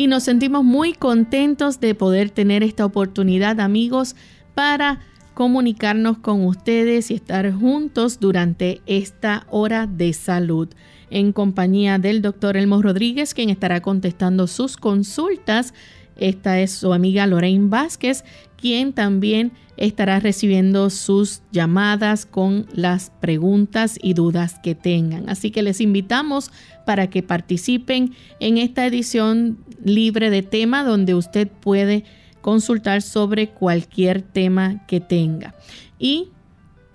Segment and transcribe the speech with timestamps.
[0.00, 4.16] y nos sentimos muy contentos de poder tener esta oportunidad, amigos,
[4.54, 5.00] para
[5.34, 10.70] comunicarnos con ustedes y estar juntos durante esta hora de salud
[11.10, 15.74] en compañía del doctor Elmo Rodríguez, quien estará contestando sus consultas.
[16.20, 18.24] Esta es su amiga Lorraine Vázquez,
[18.56, 25.28] quien también estará recibiendo sus llamadas con las preguntas y dudas que tengan.
[25.30, 26.50] Así que les invitamos
[26.84, 32.04] para que participen en esta edición libre de tema donde usted puede
[32.42, 35.54] consultar sobre cualquier tema que tenga.
[35.98, 36.28] Y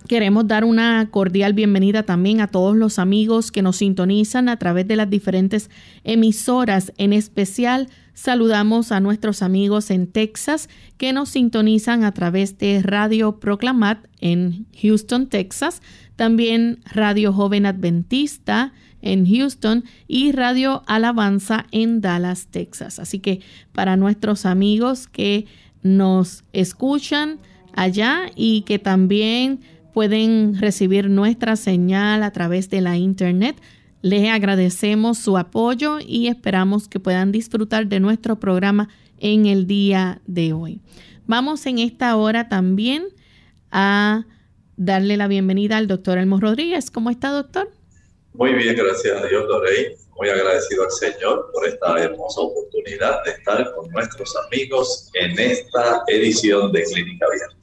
[0.08, 4.86] Queremos dar una cordial bienvenida también a todos los amigos que nos sintonizan a través
[4.86, 5.68] de las diferentes
[6.04, 6.92] emisoras.
[6.96, 13.40] En especial, saludamos a nuestros amigos en Texas que nos sintonizan a través de Radio
[13.40, 15.82] Proclamat en Houston, Texas.
[16.14, 23.00] También Radio Joven Adventista en Houston y Radio Alabanza en Dallas, Texas.
[23.00, 23.40] Así que
[23.72, 25.46] para nuestros amigos que
[25.82, 27.40] nos escuchan
[27.72, 29.60] allá y que también
[29.96, 33.56] pueden recibir nuestra señal a través de la internet,
[34.02, 40.20] les agradecemos su apoyo y esperamos que puedan disfrutar de nuestro programa en el día
[40.26, 40.82] de hoy.
[41.26, 43.06] Vamos en esta hora también
[43.70, 44.26] a
[44.76, 46.90] darle la bienvenida al doctor Elmo Rodríguez.
[46.90, 47.70] ¿Cómo está, doctor?
[48.34, 49.94] Muy bien, gracias a Dios, Lorey.
[50.18, 56.02] Muy agradecido al Señor por esta hermosa oportunidad de estar con nuestros amigos en esta
[56.08, 57.55] edición de Clínica Abierta.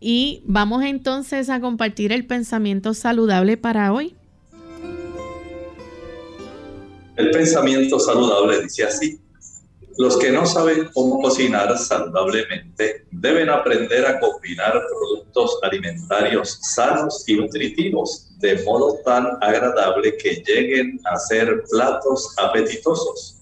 [0.00, 4.14] Y vamos entonces a compartir el pensamiento saludable para hoy.
[7.16, 9.20] El pensamiento saludable dice así.
[9.96, 17.34] Los que no saben cómo cocinar saludablemente deben aprender a combinar productos alimentarios sanos y
[17.34, 23.38] nutritivos de modo tan agradable que lleguen a ser platos apetitosos.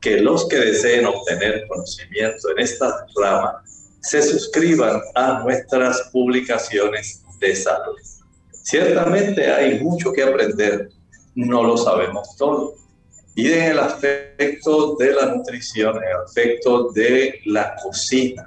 [0.00, 3.64] Que los que deseen obtener conocimiento en esta rama
[4.08, 7.96] se suscriban a nuestras publicaciones de salud.
[8.62, 10.90] Ciertamente hay mucho que aprender,
[11.34, 12.74] no lo sabemos todo
[13.36, 18.44] y en el aspecto de la nutrición, en el aspecto de la cocina.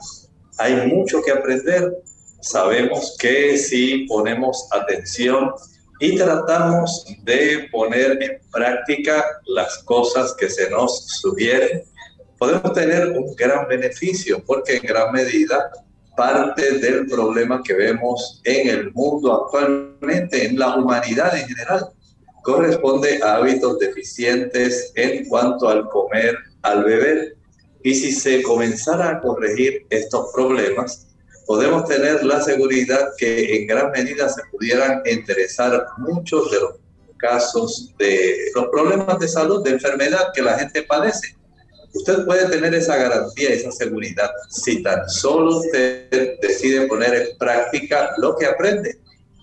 [0.57, 1.95] Hay mucho que aprender.
[2.41, 5.51] Sabemos que si ponemos atención
[5.99, 11.83] y tratamos de poner en práctica las cosas que se nos sugieren,
[12.39, 15.69] podemos tener un gran beneficio porque en gran medida
[16.15, 21.89] parte del problema que vemos en el mundo actualmente, en la humanidad en general,
[22.43, 27.37] corresponde a hábitos deficientes en cuanto al comer, al beber.
[27.83, 31.07] Y si se comenzara a corregir estos problemas,
[31.45, 36.73] podemos tener la seguridad que en gran medida se pudieran enderezar muchos de los
[37.17, 41.38] casos de los problemas de salud, de enfermedad que la gente padece.
[41.93, 48.11] Usted puede tener esa garantía, esa seguridad, si tan solo usted decide poner en práctica
[48.17, 48.99] lo que aprende.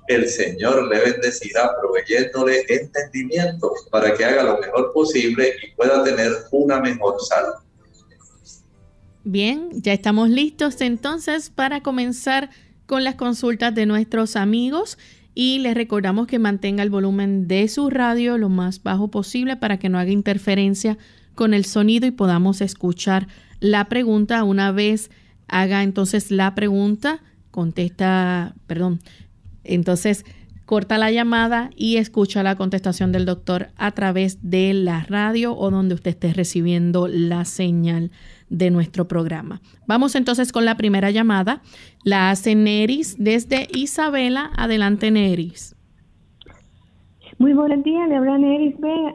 [0.09, 6.31] El Señor le bendecirá proveyéndole entendimiento para que haga lo mejor posible y pueda tener
[6.53, 7.55] una mejor salud.
[9.25, 12.51] Bien, ya estamos listos entonces para comenzar
[12.87, 14.99] con las consultas de nuestros amigos
[15.35, 19.79] y les recordamos que mantenga el volumen de su radio lo más bajo posible para
[19.79, 20.97] que no haga interferencia
[21.37, 23.29] con el sonido y podamos escuchar
[23.61, 24.43] la pregunta.
[24.43, 25.11] Una vez
[25.47, 27.23] haga entonces la pregunta,
[27.53, 28.99] contesta, perdón,
[29.63, 30.25] entonces
[30.65, 35.71] corta la llamada y escucha la contestación del doctor a través de la radio o
[35.71, 38.11] donde usted esté recibiendo la señal
[38.51, 39.61] de nuestro programa.
[39.87, 41.63] Vamos entonces con la primera llamada.
[42.03, 44.51] La hace Neris desde Isabela.
[44.57, 45.77] Adelante, Neris.
[47.39, 49.15] Muy buenos días, le habla Neris Vega,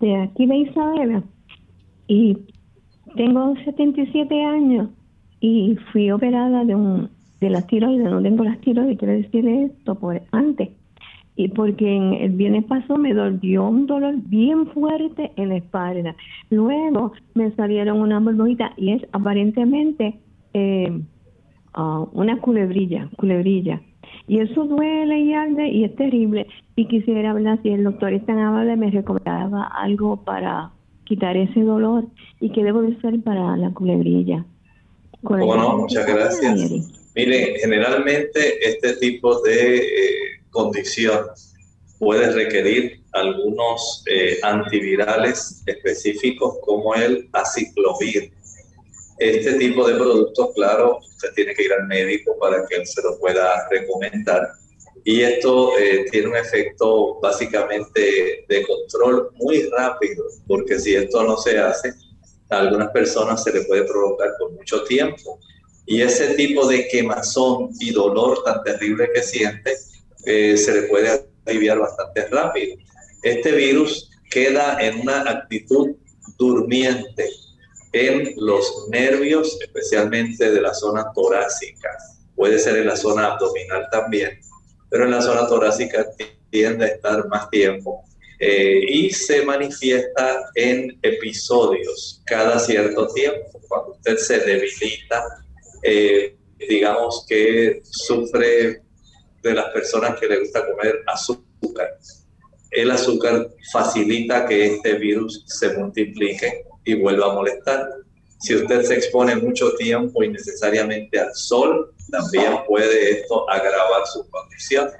[0.00, 1.22] de aquí de Isabela.
[2.12, 2.36] Y
[3.16, 4.90] tengo 77 años
[5.40, 7.08] y fui operada de un
[7.40, 10.68] de las tiroides, no tengo las tiroides, quiero decir esto por antes
[11.36, 16.14] y porque en el viernes pasó me dolió un dolor bien fuerte en la espalda.
[16.50, 20.18] Luego me salieron una burbujita y es aparentemente
[20.52, 21.00] eh,
[21.72, 23.80] ah, una culebrilla, culebrilla.
[24.28, 26.46] Y eso duele y arde y es terrible.
[26.76, 30.72] Y quisiera hablar si el doctor es tan amable me recomendaba algo para
[31.12, 32.04] quitar ese dolor
[32.40, 34.44] y qué debo de hacer para la culebrilla.
[35.22, 36.60] Bueno, muchas gracias.
[37.14, 39.76] Mire, generalmente este tipo de...
[39.78, 41.26] Eh, condición
[41.98, 48.32] puede requerir algunos eh, antivirales específicos como el aciclovir.
[49.18, 53.02] Este tipo de productos, claro, usted tiene que ir al médico para que él se
[53.02, 54.48] lo pueda recomendar.
[55.04, 61.36] Y esto eh, tiene un efecto básicamente de control muy rápido, porque si esto no
[61.36, 61.92] se hace,
[62.50, 65.40] a algunas personas se le puede provocar por mucho tiempo.
[65.86, 69.76] Y ese tipo de quemazón y dolor tan terrible que siente,
[70.24, 72.76] eh, se le puede aliviar bastante rápido.
[73.22, 75.96] Este virus queda en una actitud
[76.38, 77.28] durmiente
[77.92, 81.90] en los nervios, especialmente de la zona torácica.
[82.34, 84.40] Puede ser en la zona abdominal también,
[84.92, 86.06] pero en la zona torácica
[86.50, 88.04] tiende a estar más tiempo
[88.38, 93.58] eh, y se manifiesta en episodios cada cierto tiempo.
[93.66, 95.24] Cuando usted se debilita,
[95.82, 98.82] eh, digamos que sufre
[99.42, 101.96] de las personas que le gusta comer azúcar.
[102.70, 107.88] El azúcar facilita que este virus se multiplique y vuelva a molestar.
[108.42, 114.90] Si usted se expone mucho tiempo innecesariamente al sol, también puede esto agravar su condición.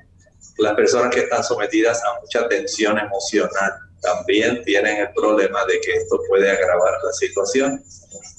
[0.59, 5.93] Las personas que están sometidas a mucha tensión emocional también tienen el problema de que
[5.93, 7.83] esto puede agravar la situación.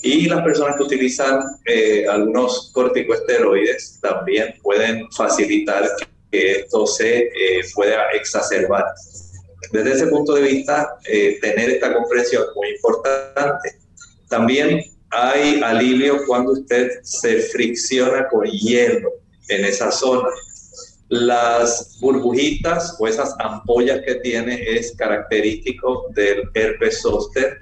[0.02, 5.90] Y las personas que utilizan eh, algunos corticosteroides también pueden facilitar
[6.32, 8.86] que esto se eh, pueda exacerbar.
[9.72, 13.80] Desde ese punto de vista, eh, tener esta comprensión es muy importante.
[14.30, 19.12] También hay alivio cuando usted se fricciona con hielo
[19.50, 20.30] en esa zona.
[21.10, 27.60] Las burbujitas o esas ampollas que tiene es característico del herpes zóster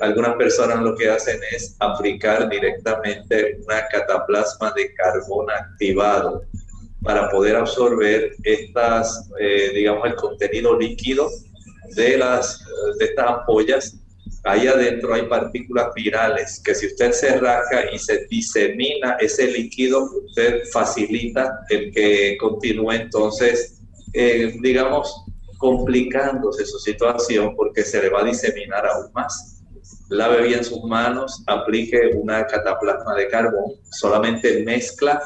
[0.00, 6.42] algunas personas lo que hacen es aplicar directamente una cataplasma de carbón activado
[7.02, 11.28] para poder absorber estas, eh, digamos, el contenido líquido
[11.94, 12.64] de, las,
[12.98, 13.96] de estas ampollas.
[14.46, 20.10] Ahí adentro hay partículas virales que si usted se raja y se disemina ese líquido,
[20.26, 23.80] usted facilita el que continúe entonces,
[24.12, 25.24] eh, digamos,
[25.56, 29.62] complicándose su situación porque se le va a diseminar aún más.
[30.10, 35.22] Lave bien sus manos, aplique una cataplasma de carbón, solamente mezcla,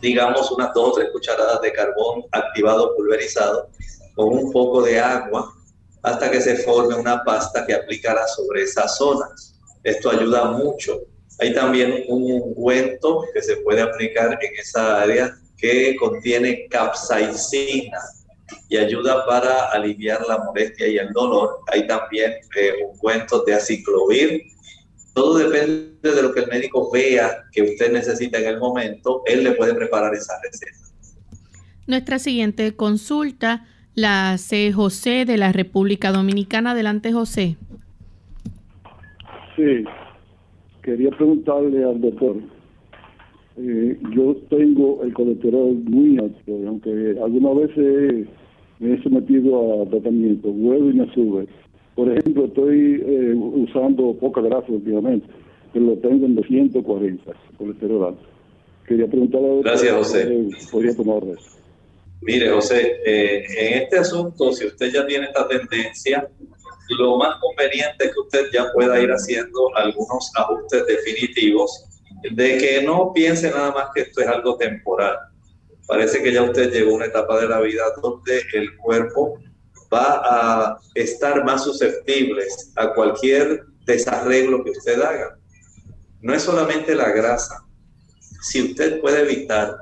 [0.00, 3.70] digamos, unas dos o tres cucharadas de carbón activado, pulverizado,
[4.16, 5.54] con un poco de agua,
[6.02, 9.26] hasta que se forme una pasta que aplicará sobre esa zona.
[9.84, 11.02] Esto ayuda mucho.
[11.38, 17.98] Hay también un ungüento que se puede aplicar en esa área que contiene capsaicina
[18.68, 21.60] y ayuda para aliviar la molestia y el dolor.
[21.68, 24.42] Hay también eh, ungüentos de aciclovir.
[25.14, 29.22] Todo depende de lo que el médico vea que usted necesita en el momento.
[29.26, 30.78] Él le puede preparar esa receta.
[31.86, 36.72] Nuestra siguiente consulta la hace José de la República Dominicana.
[36.72, 37.56] Adelante, José.
[39.56, 39.84] Sí,
[40.82, 42.36] quería preguntarle al doctor
[43.58, 48.26] Eh, yo tengo el colesterol muy alto, aunque algunas veces
[48.80, 51.46] me he sometido a tratamiento, vuelvo y me sube.
[51.94, 55.26] Por ejemplo, estoy eh, usando poca grasa últimamente,
[55.74, 58.22] pero lo tengo en 240, colesterol alto.
[58.88, 60.48] Quería preguntarle a Gracias, José.
[60.72, 61.61] podría tomar eso.
[62.22, 66.28] Mire, José, eh, en este asunto, si usted ya tiene esta tendencia,
[66.90, 71.84] lo más conveniente es que usted ya pueda ir haciendo algunos ajustes definitivos
[72.30, 75.16] de que no piense nada más que esto es algo temporal.
[75.86, 79.40] Parece que ya usted llegó a una etapa de la vida donde el cuerpo
[79.92, 82.44] va a estar más susceptible
[82.76, 85.36] a cualquier desarreglo que usted haga.
[86.20, 87.66] No es solamente la grasa.
[88.42, 89.76] Si usted puede evitar,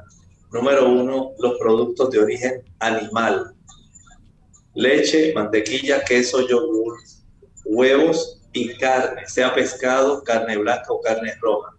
[0.53, 3.55] número uno, los productos de origen animal,
[4.75, 6.99] leche, mantequilla, queso, yogur,
[7.65, 11.71] huevos y carne, sea pescado, carne blanca o carne roja.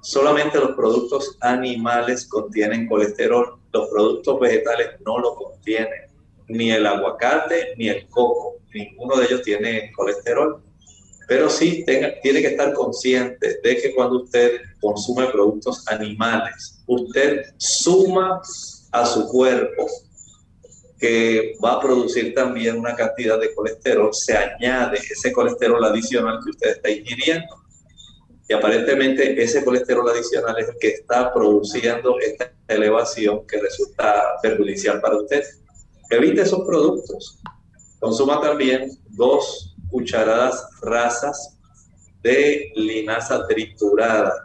[0.00, 6.10] Solamente los productos animales contienen colesterol, los productos vegetales no lo contienen,
[6.48, 10.62] ni el aguacate ni el coco, ninguno de ellos tiene colesterol.
[11.26, 18.40] Pero sí tiene que estar consciente de que cuando usted consume productos animales, usted suma
[18.92, 19.86] a su cuerpo
[20.98, 26.50] que va a producir también una cantidad de colesterol, se añade ese colesterol adicional que
[26.50, 27.62] usted está ingiriendo.
[28.48, 35.00] Y aparentemente ese colesterol adicional es el que está produciendo esta elevación que resulta perjudicial
[35.00, 35.42] para usted.
[36.10, 37.38] Evite esos productos.
[37.98, 41.58] Consuma también dos cucharadas rasas
[42.22, 44.43] de linaza triturada.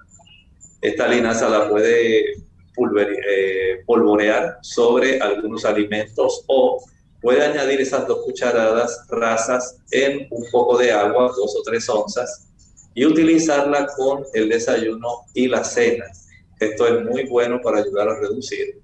[0.81, 6.81] Esta linaza la puede eh, polvorear sobre algunos alimentos o
[7.21, 12.47] puede añadir esas dos cucharadas rasas en un poco de agua, dos o tres onzas,
[12.93, 16.05] y utilizarla con el desayuno y la cena.
[16.59, 18.81] Esto es muy bueno para ayudar a reducir,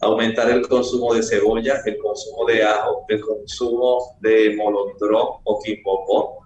[0.00, 6.39] aumentar el consumo de cebolla, el consumo de ajo, el consumo de molondrón o quimpopó.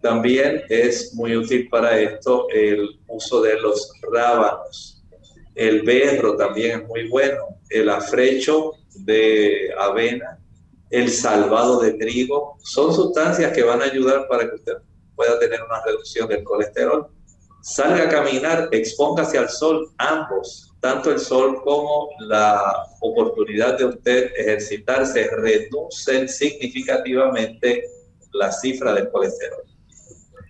[0.00, 5.02] También es muy útil para esto el uso de los rábanos.
[5.54, 7.58] El berro también es muy bueno.
[7.68, 10.38] El afrecho de avena,
[10.88, 14.74] el salvado de trigo, son sustancias que van a ayudar para que usted
[15.14, 17.08] pueda tener una reducción del colesterol.
[17.62, 24.32] Salga a caminar, expóngase al sol, ambos, tanto el sol como la oportunidad de usted
[24.34, 27.84] ejercitarse, reducen significativamente
[28.32, 29.69] la cifra del colesterol.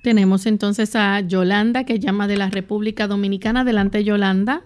[0.02, 3.60] Tenemos entonces a Yolanda que llama de la República Dominicana.
[3.60, 4.62] Adelante, Yolanda.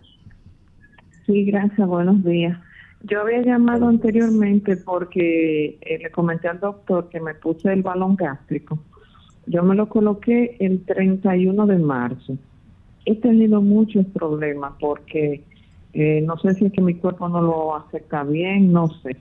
[1.27, 2.59] Sí, gracias, buenos días.
[3.03, 8.17] Yo había llamado anteriormente porque eh, le comenté al doctor que me puse el balón
[8.17, 8.79] gástrico
[9.47, 12.37] yo me lo coloqué el 31 de marzo.
[13.05, 15.43] He tenido muchos problemas porque
[15.93, 19.17] eh, no sé si es que mi cuerpo no lo acepta bien, no sé,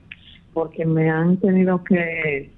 [0.54, 2.50] porque me han tenido que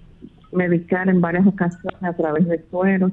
[0.53, 3.13] medicar en varias ocasiones a través de sueros.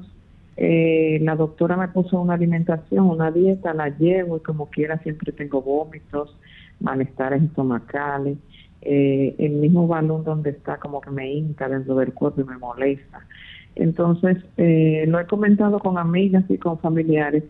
[0.56, 5.32] Eh, la doctora me puso una alimentación, una dieta, la llevo y como quiera siempre
[5.32, 6.36] tengo vómitos,
[6.80, 8.38] malestares estomacales.
[8.86, 12.58] Eh, el mismo balón donde está como que me hinca dentro del cuerpo y me
[12.58, 13.26] molesta.
[13.74, 17.44] Entonces, eh, lo he comentado con amigas y con familiares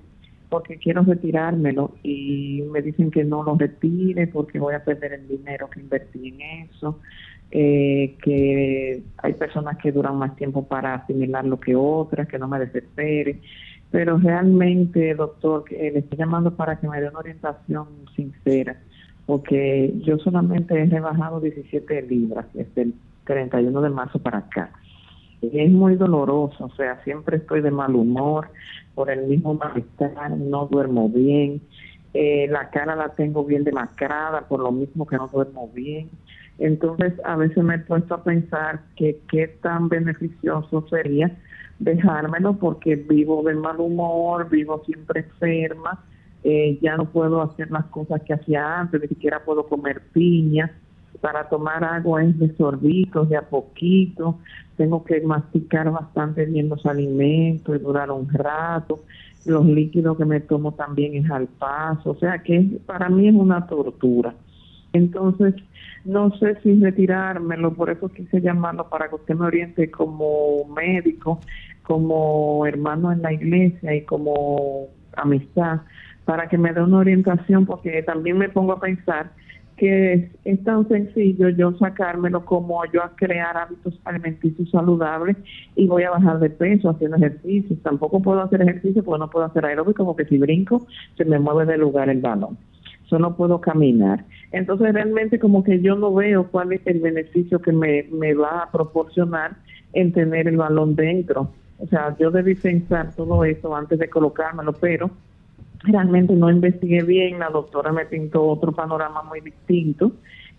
[0.48, 5.26] porque quiero retirármelo y me dicen que no lo retire porque voy a perder el
[5.26, 7.00] dinero que invertí en eso,
[7.50, 12.48] eh, que hay personas que duran más tiempo para asimilar lo que otras, que no
[12.48, 13.40] me desespere.
[13.90, 17.86] Pero realmente, doctor, eh, le estoy llamando para que me dé una orientación
[18.16, 18.76] sincera,
[19.26, 24.72] porque yo solamente he rebajado 17 libras desde el 31 de marzo para acá
[25.52, 28.48] es muy doloroso, o sea, siempre estoy de mal humor
[28.94, 31.60] por el mismo malestar, no duermo bien,
[32.12, 36.10] eh, la cara la tengo bien demacrada por lo mismo que no duermo bien.
[36.58, 41.36] Entonces, a veces me he puesto a pensar que qué tan beneficioso sería
[41.78, 46.04] dejármelo porque vivo de mal humor, vivo siempre enferma,
[46.44, 50.70] eh, ya no puedo hacer las cosas que hacía antes, ni siquiera puedo comer piña.
[51.20, 54.38] Para tomar agua es de sorbitos, de a poquito,
[54.76, 59.04] tengo que masticar bastante bien los alimentos y durar un rato,
[59.46, 63.34] los líquidos que me tomo también es al paso, o sea que para mí es
[63.34, 64.34] una tortura.
[64.92, 65.54] Entonces,
[66.04, 71.40] no sé si retirármelo, por eso quise llamarlo para que usted me oriente como médico,
[71.82, 75.80] como hermano en la iglesia y como amistad,
[76.24, 79.30] para que me dé una orientación, porque también me pongo a pensar
[79.76, 85.36] que es, tan sencillo yo sacármelo como yo a crear hábitos alimenticios saludables
[85.74, 87.76] y voy a bajar de peso haciendo ejercicio.
[87.82, 91.66] Tampoco puedo hacer ejercicio porque no puedo hacer aeróbico porque si brinco se me mueve
[91.66, 92.56] de lugar el balón.
[93.06, 94.24] solo puedo caminar.
[94.52, 98.62] Entonces realmente como que yo no veo cuál es el beneficio que me, me va
[98.62, 99.56] a proporcionar
[99.92, 101.50] en tener el balón dentro.
[101.78, 105.10] O sea, yo debí pensar todo eso antes de colocármelo, pero
[105.82, 110.12] realmente no investigué bien, la doctora me pintó otro panorama muy distinto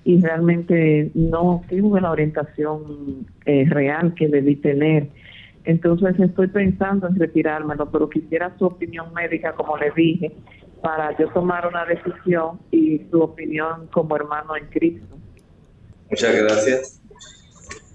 [0.03, 5.09] y realmente no tuve la orientación eh, real que debí tener.
[5.63, 10.31] Entonces estoy pensando en retirármelo, pero quisiera su opinión médica, como le dije,
[10.85, 15.17] para yo tomar una decisión y su opinión como hermano en Cristo.
[16.11, 17.01] Muchas gracias.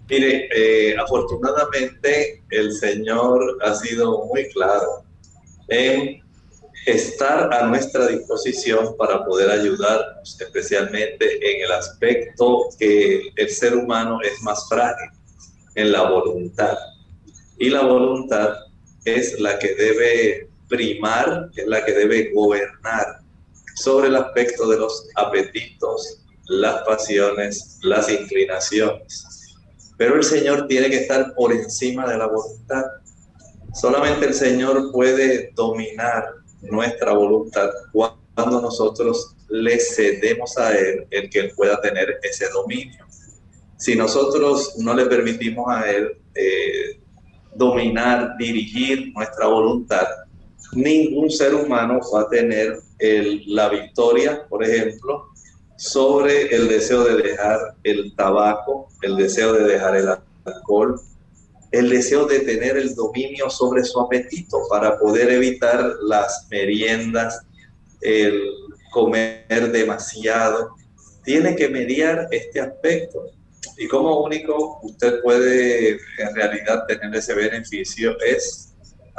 [0.09, 5.05] Mire, eh, afortunadamente el Señor ha sido muy claro
[5.69, 6.21] en
[6.85, 14.19] estar a nuestra disposición para poder ayudarnos, especialmente en el aspecto que el ser humano
[14.21, 15.11] es más frágil,
[15.77, 16.77] en la voluntad.
[17.57, 18.57] Y la voluntad
[19.05, 23.21] es la que debe primar, es la que debe gobernar
[23.75, 29.57] sobre el aspecto de los apetitos, las pasiones, las inclinaciones.
[29.99, 32.85] Pero el Señor tiene que estar por encima de la voluntad.
[33.75, 36.25] Solamente el Señor puede dominar
[36.63, 43.05] nuestra voluntad cuando nosotros le cedemos a Él el que Él pueda tener ese dominio.
[43.77, 47.01] Si nosotros no le permitimos a Él eh,
[47.55, 50.07] dominar, dirigir nuestra voluntad,
[50.73, 52.81] ningún ser humano va a tener
[53.47, 55.27] la victoria, por ejemplo,
[55.77, 60.09] sobre el deseo de dejar el tabaco, el deseo de dejar el
[60.45, 61.01] alcohol,
[61.73, 67.41] el deseo de tener el dominio sobre su apetito para poder evitar las meriendas,
[68.03, 68.43] el
[68.93, 70.77] comer demasiado.
[71.25, 73.31] Tiene que mediar este aspecto.
[73.79, 78.70] Y como único usted puede en realidad tener ese beneficio es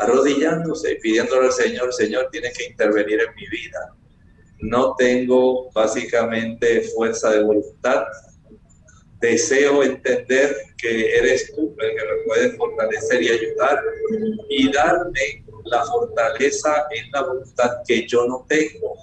[0.02, 3.96] arrodillándose y pidiéndole al Señor, Señor, tiene que intervenir en mi vida
[4.62, 8.04] no tengo básicamente fuerza de voluntad.
[9.20, 13.84] Deseo entender que eres tú el que me puedes fortalecer y ayudar
[14.50, 18.96] y darme la fortaleza en la voluntad que yo no tengo,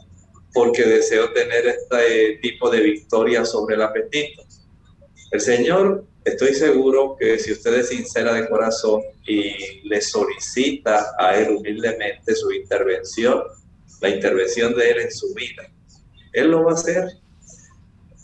[0.52, 4.42] porque deseo tener este tipo de victoria sobre el apetito.
[5.30, 11.36] El Señor, estoy seguro que si usted es sincera de corazón y le solicita a
[11.38, 13.42] Él humildemente su intervención,
[14.00, 15.70] la intervención de Él en su vida.
[16.32, 17.08] Él lo va a hacer.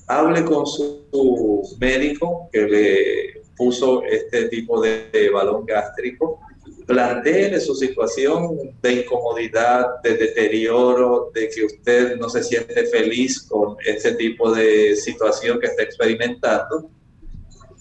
[0.07, 6.41] Hable con su médico que le puso este tipo de, balón gástrico.
[6.87, 13.77] Planteele su situación de incomodidad, de deterioro, de que usted no se siente feliz con
[13.85, 16.91] este tipo de situación que está experimentando.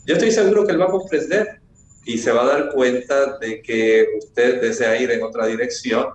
[0.06, 1.62] Yo estoy seguro que él va a comprender
[2.06, 6.06] y se va a dar cuenta de que usted desea ir en otra dirección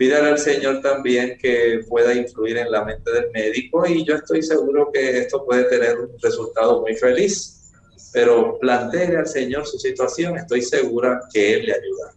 [0.00, 4.42] pídale al Señor también que pueda influir en la mente del médico y yo estoy
[4.42, 7.59] seguro que esto puede tener un resultado muy feliz.
[8.12, 12.14] Pero planteele al Señor su situación, estoy segura que Él le ayudará.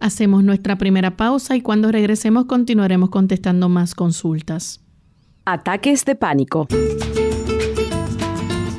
[0.00, 4.80] Hacemos nuestra primera pausa y cuando regresemos continuaremos contestando más consultas.
[5.44, 6.66] Ataques de pánico.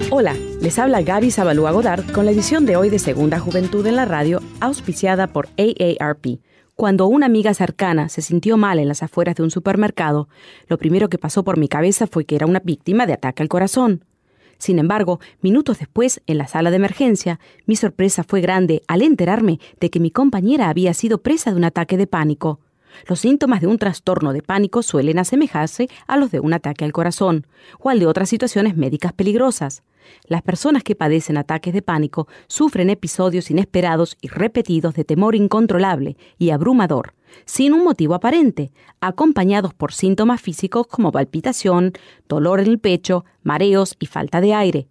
[0.10, 3.96] Hola, les habla Gaby Zabalúa Godard con la edición de hoy de Segunda Juventud en
[3.96, 6.40] la Radio, auspiciada por AARP.
[6.76, 10.30] Cuando una amiga cercana se sintió mal en las afueras de un supermercado,
[10.68, 13.50] lo primero que pasó por mi cabeza fue que era una víctima de ataque al
[13.50, 14.06] corazón.
[14.58, 19.60] Sin embargo, minutos después, en la sala de emergencia, mi sorpresa fue grande al enterarme
[19.80, 22.60] de que mi compañera había sido presa de un ataque de pánico.
[23.08, 26.94] Los síntomas de un trastorno de pánico suelen asemejarse a los de un ataque al
[26.94, 27.46] corazón
[27.80, 29.84] o al de otras situaciones médicas peligrosas.
[30.28, 36.18] Las personas que padecen ataques de pánico sufren episodios inesperados y repetidos de temor incontrolable
[36.38, 37.14] y abrumador,
[37.46, 41.94] sin un motivo aparente, acompañados por síntomas físicos como palpitación,
[42.28, 44.88] dolor en el pecho, mareos y falta de aire.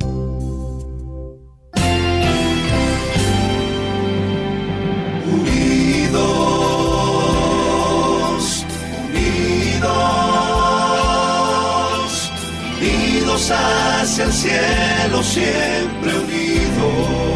[13.51, 17.36] hacia el cielo, siempre unidos, unidos,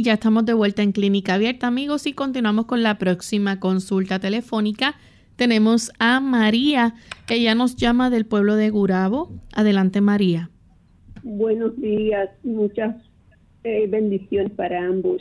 [0.00, 4.18] Y ya estamos de vuelta en Clínica Abierta, amigos, y continuamos con la próxima consulta
[4.18, 4.94] telefónica.
[5.36, 6.94] Tenemos a María,
[7.26, 9.28] que ella nos llama del pueblo de Gurabo.
[9.52, 10.48] Adelante, María.
[11.22, 12.96] Buenos días, muchas
[13.62, 15.20] eh, bendiciones para ambos.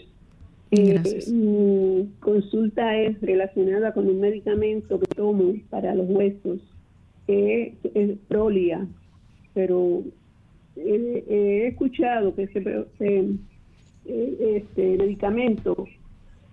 [0.72, 6.62] Eh, mi consulta es relacionada con un medicamento que tomo para los huesos,
[7.28, 8.88] que es Prolia,
[9.54, 10.06] pero
[10.78, 12.62] eh, he escuchado que se,
[14.10, 15.88] este medicamento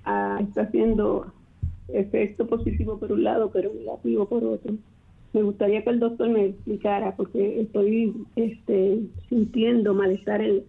[0.05, 1.33] ah, está haciendo
[1.89, 4.75] efecto positivo por un lado, pero negativo por otro.
[5.33, 10.65] Me gustaría que el doctor me explicara porque estoy este, sintiendo malestar en,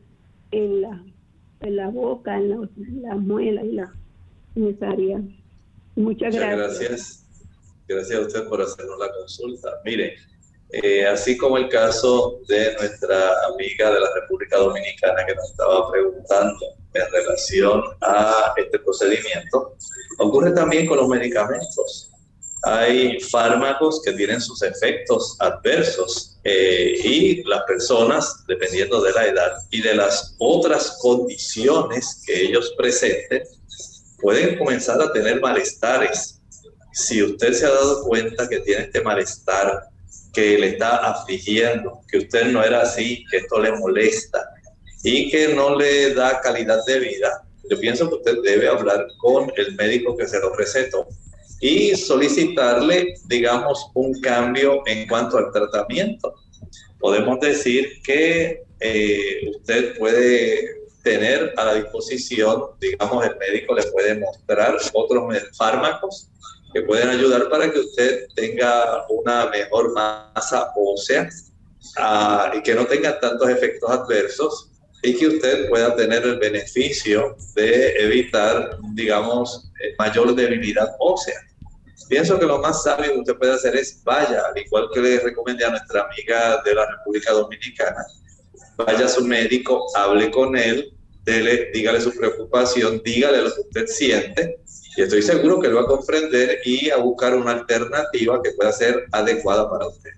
[0.51, 1.03] en, la,
[1.61, 2.69] en la boca, en la,
[3.01, 3.93] las muelas y la
[4.55, 5.21] en esa área.
[5.95, 6.79] Muchas, gracias.
[6.79, 7.23] gracias.
[7.87, 9.69] Gracias a usted por hacernos la consulta.
[9.85, 10.15] Mire,
[10.69, 15.89] eh, así como el caso de nuestra amiga de la República Dominicana que nos estaba
[15.89, 19.75] preguntando en relación a este procedimiento,
[20.19, 22.11] ocurre también con los medicamentos.
[22.63, 29.51] Hay fármacos que tienen sus efectos adversos eh, y las personas, dependiendo de la edad
[29.71, 33.43] y de las otras condiciones que ellos presenten,
[34.19, 36.41] pueden comenzar a tener malestares.
[36.91, 39.87] Si usted se ha dado cuenta que tiene este malestar
[40.37, 44.47] que le está afligiendo, que usted no era así, que esto le molesta
[45.03, 49.51] y que no le da calidad de vida, yo pienso que usted debe hablar con
[49.57, 51.07] el médico que se lo recetó
[51.59, 56.35] y solicitarle, digamos, un cambio en cuanto al tratamiento.
[56.99, 64.19] Podemos decir que eh, usted puede tener a la disposición, digamos, el médico le puede
[64.19, 65.23] mostrar otros
[65.57, 66.29] fármacos
[66.73, 71.29] que pueden ayudar para que usted tenga una mejor masa ósea
[71.97, 74.71] ah, y que no tenga tantos efectos adversos
[75.03, 81.39] y que usted pueda tener el beneficio de evitar, digamos, eh, mayor debilidad ósea.
[82.09, 85.19] Pienso que lo más sabio que usted puede hacer es vaya, al igual que le
[85.19, 88.05] recomendé a nuestra amiga de la República Dominicana,
[88.77, 93.87] vaya a su médico, hable con él, dele, dígale su preocupación, dígale lo que usted
[93.87, 94.59] siente
[94.97, 98.71] y estoy seguro que lo va a comprender y a buscar una alternativa que pueda
[98.71, 100.09] ser adecuada para usted.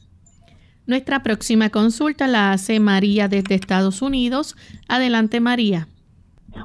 [0.87, 4.55] Nuestra próxima consulta la hace María desde Estados Unidos.
[4.87, 5.87] Adelante, María.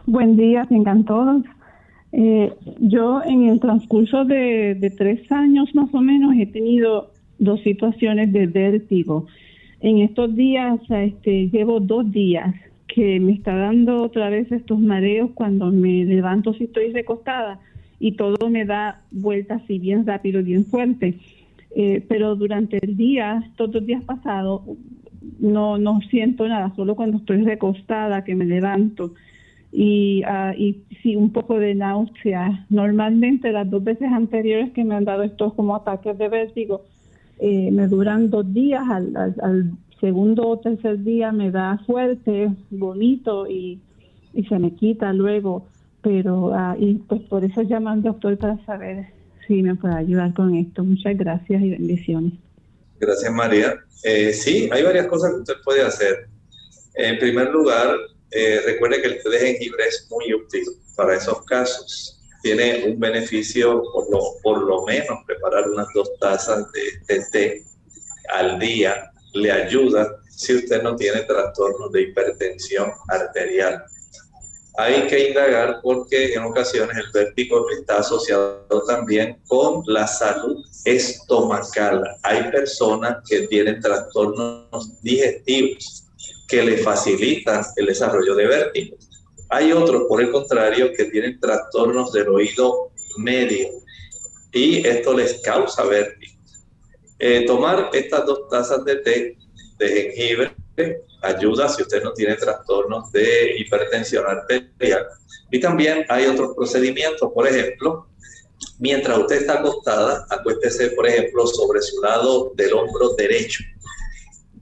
[0.06, 1.42] Buen día, tengan todos.
[2.12, 8.32] Eh, yo en el transcurso de, tres años más o menos he tenido dos situaciones
[8.32, 9.26] de vértigo.
[9.80, 12.54] En estos días, este, llevo dos días
[12.86, 17.58] que me está dando otra vez estos mareos cuando me levanto si estoy recostada
[17.98, 21.18] y todo me da vueltas así bien rápido, bien fuerte.
[21.76, 24.62] Eh, pero durante el día, todos los días pasados,
[25.40, 29.14] no, no siento nada, solo cuando estoy recostada que me levanto.
[29.72, 32.64] Y, uh, y sí, un poco de náusea.
[32.70, 36.82] Normalmente las dos veces anteriores que me han dado estos como ataques de vértigo,
[37.40, 43.48] eh, me duran dos días, al, al, segundo o tercer día me da fuerte, vomito
[43.48, 43.80] y,
[44.32, 45.66] y se me quita luego
[46.04, 49.06] pero ah, y pues por eso llamo al doctor para saber
[49.46, 50.84] si me puede ayudar con esto.
[50.84, 52.34] Muchas gracias y bendiciones.
[53.00, 53.74] Gracias María.
[54.04, 56.28] Eh, sí, hay varias cosas que usted puede hacer.
[56.94, 57.96] En primer lugar,
[58.30, 60.62] eh, recuerde que el té de jengibre es muy útil
[60.94, 62.20] para esos casos.
[62.42, 67.62] Tiene un beneficio, por lo, por lo menos, preparar unas dos tazas de, de té
[68.30, 73.82] al día le ayuda si usted no tiene trastornos de hipertensión arterial
[74.76, 82.02] hay que indagar porque en ocasiones el vértigo está asociado también con la salud estomacal.
[82.22, 86.04] Hay personas que tienen trastornos digestivos
[86.48, 88.96] que le facilitan el desarrollo de vértigo.
[89.50, 93.68] Hay otros, por el contrario, que tienen trastornos del oído medio
[94.52, 96.34] y esto les causa vértigo.
[97.20, 99.36] Eh, tomar estas dos tazas de té
[99.78, 100.52] de jengibre
[101.24, 105.06] ayuda si usted no tiene trastornos de hipertensión arterial.
[105.50, 108.08] Y también hay otros procedimientos, por ejemplo,
[108.78, 113.62] mientras usted está acostada, acuéstese, por ejemplo, sobre su lado del hombro derecho,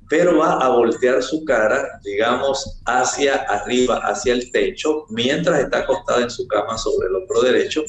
[0.08, 6.22] pero va a voltear su cara, digamos, hacia arriba, hacia el techo, mientras está acostada
[6.22, 7.82] en su cama sobre el hombro derecho.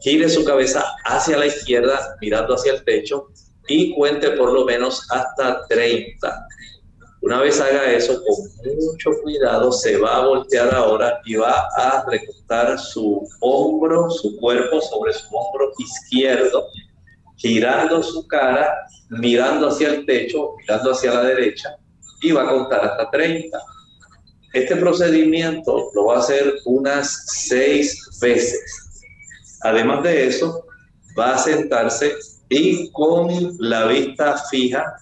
[0.00, 3.28] Gire su cabeza hacia la izquierda, mirando hacia el techo,
[3.68, 6.46] y cuente por lo menos hasta 30.
[7.26, 12.04] Una vez haga eso, con mucho cuidado, se va a voltear ahora y va a
[12.08, 16.68] recostar su hombro, su cuerpo sobre su hombro izquierdo,
[17.34, 18.72] girando su cara,
[19.08, 21.74] mirando hacia el techo, mirando hacia la derecha,
[22.22, 23.58] y va a contar hasta 30.
[24.52, 29.02] Este procedimiento lo va a hacer unas seis veces.
[29.62, 30.64] Además de eso,
[31.18, 32.14] va a sentarse
[32.48, 34.94] y con la vista fija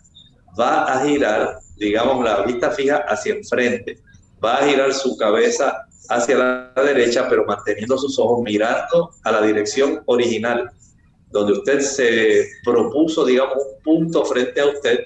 [0.59, 3.99] va a girar, digamos, la vista fija hacia enfrente.
[4.43, 9.43] Va a girar su cabeza hacia la derecha, pero manteniendo sus ojos mirando a la
[9.43, 10.71] dirección original,
[11.31, 15.01] donde usted se propuso, digamos, un punto frente a usted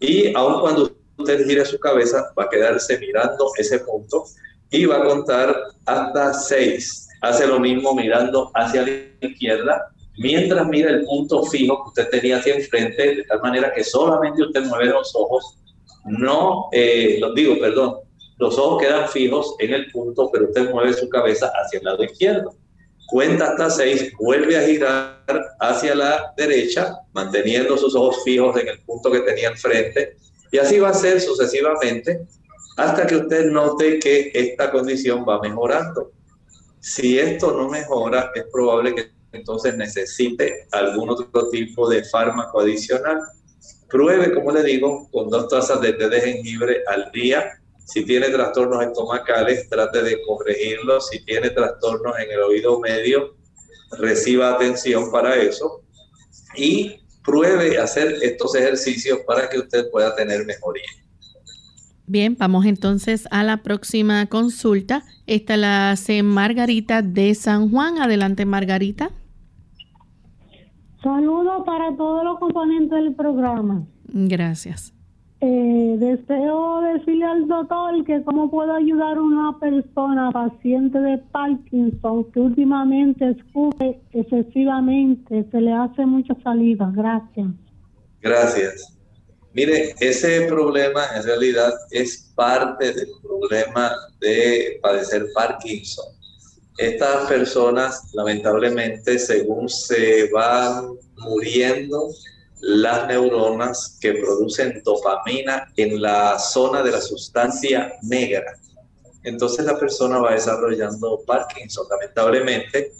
[0.00, 4.24] y aun cuando usted gire su cabeza, va a quedarse mirando ese punto
[4.70, 7.08] y va a contar hasta seis.
[7.22, 8.90] Hace lo mismo mirando hacia la
[9.26, 13.82] izquierda mientras mira el punto fijo que usted tenía hacia enfrente, de tal manera que
[13.82, 15.58] solamente usted mueve los ojos,
[16.04, 17.96] no, eh, los digo, perdón,
[18.38, 22.04] los ojos quedan fijos en el punto, pero usted mueve su cabeza hacia el lado
[22.04, 22.54] izquierdo.
[23.06, 25.24] Cuenta hasta seis, vuelve a girar
[25.60, 30.16] hacia la derecha, manteniendo sus ojos fijos en el punto que tenía enfrente,
[30.50, 32.26] y así va a ser sucesivamente
[32.76, 36.12] hasta que usted note que esta condición va mejorando.
[36.80, 43.18] Si esto no mejora, es probable que entonces necesite algún otro tipo de fármaco adicional.
[43.94, 47.44] Pruebe, como le digo, con dos tazas de té de jengibre al día.
[47.86, 51.10] Si tiene trastornos estomacales, trate de corregirlos.
[51.10, 53.36] Si tiene trastornos en el oído medio,
[53.96, 55.84] reciba atención para eso.
[56.56, 60.90] Y pruebe hacer estos ejercicios para que usted pueda tener mejoría.
[62.08, 65.04] Bien, vamos entonces a la próxima consulta.
[65.28, 68.02] Esta la hace Margarita de San Juan.
[68.02, 69.12] Adelante, Margarita.
[71.04, 73.86] Saludos para todos los componentes del programa.
[74.08, 74.94] Gracias.
[75.42, 82.24] Eh, deseo decirle al doctor que cómo puedo ayudar a una persona paciente de Parkinson
[82.32, 86.94] que últimamente escupe excesivamente, se le hace muchas salidas.
[86.94, 87.48] Gracias.
[88.22, 88.96] Gracias.
[89.52, 96.06] Mire, ese problema en realidad es parte del problema de padecer Parkinson
[96.76, 102.08] estas personas, lamentablemente, según se van muriendo
[102.60, 108.58] las neuronas que producen dopamina en la zona de la sustancia negra,
[109.22, 111.86] entonces la persona va desarrollando Parkinson.
[111.90, 112.92] Lamentablemente,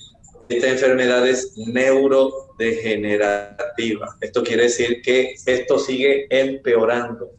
[0.48, 4.16] esta enfermedad es neurodegenerativa.
[4.20, 7.30] Esto quiere decir que esto sigue empeorando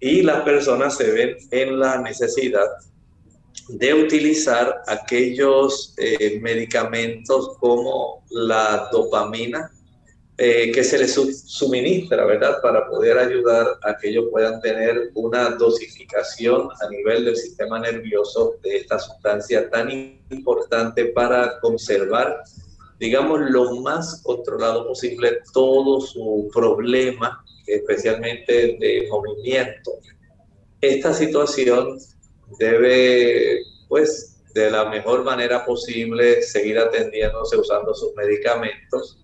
[0.00, 2.66] y las personas se ven en la necesidad
[3.68, 9.70] de utilizar aquellos eh, medicamentos como la dopamina
[10.38, 12.60] eh, que se les suministra, ¿verdad?
[12.60, 18.56] Para poder ayudar a que ellos puedan tener una dosificación a nivel del sistema nervioso
[18.62, 22.42] de esta sustancia tan importante para conservar,
[23.00, 29.92] digamos, lo más controlado posible todo su problema, especialmente de movimiento.
[30.82, 31.98] Esta situación
[32.58, 39.18] debe, pues, de la mejor manera posible seguir atendiéndose usando sus medicamentos.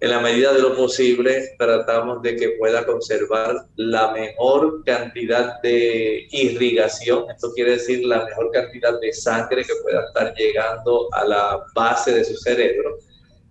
[0.00, 6.28] En la medida de lo posible, tratamos de que pueda conservar la mejor cantidad de
[6.30, 11.64] irrigación, esto quiere decir la mejor cantidad de sangre que pueda estar llegando a la
[11.74, 12.98] base de su cerebro.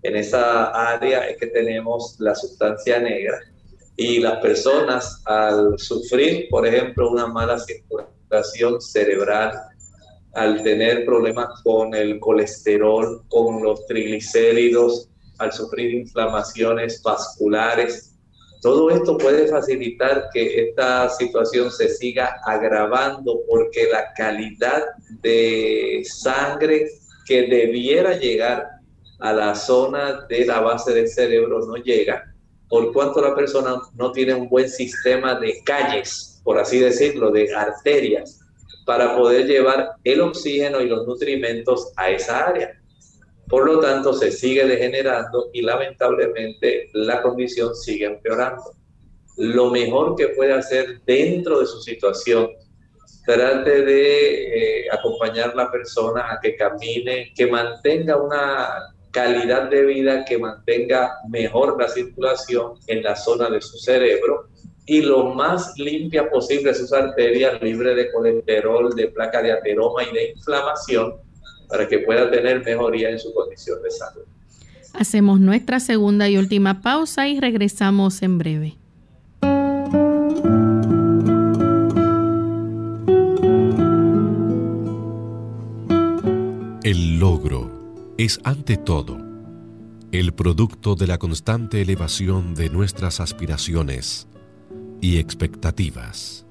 [0.03, 3.39] En esa área es que tenemos la sustancia negra
[3.97, 8.16] y las personas al sufrir, por ejemplo, una mala circulación,
[8.79, 9.53] cerebral,
[10.33, 15.09] al tener problemas con el colesterol, con los triglicéridos,
[15.39, 18.13] al sufrir inflamaciones vasculares,
[18.59, 24.83] Todo esto puede facilitar que esta situación se siga agravando porque la calidad
[25.21, 26.89] de sangre
[27.27, 28.67] que debiera llegar
[29.19, 32.33] a la zona de la base del cerebro no llega,
[32.67, 37.53] por cuanto la persona no tiene un buen sistema de calles, por así decirlo, de
[37.53, 38.39] arterias,
[38.85, 42.71] para poder llevar el oxígeno y los nutrimentos a esa área.
[43.49, 48.63] Por lo tanto, se sigue degenerando y lamentablemente la condición sigue empeorando.
[49.35, 52.47] Lo mejor que puede hacer dentro de su situación,
[53.25, 59.83] trate de eh, acompañar a la persona a que camine, que mantenga una calidad de
[59.83, 64.47] vida, que mantenga mejor la circulación en la zona de su cerebro
[64.89, 70.13] y lo más limpia posible sus arterias, libre de colesterol, de placa de ateroma y
[70.15, 71.15] de inflamación,
[71.67, 74.23] para que pueda tener mejoría en su condición de salud.
[74.93, 78.77] Hacemos nuestra segunda y última pausa y regresamos en breve.
[86.83, 87.69] El logro
[88.17, 89.17] es ante todo
[90.13, 94.29] el producto de la constante elevación de nuestras aspiraciones
[95.01, 96.45] y expectativas.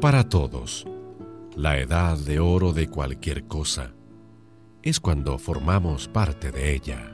[0.00, 0.86] Para todos,
[1.56, 3.94] la edad de oro de cualquier cosa
[4.82, 7.13] es cuando formamos parte de ella.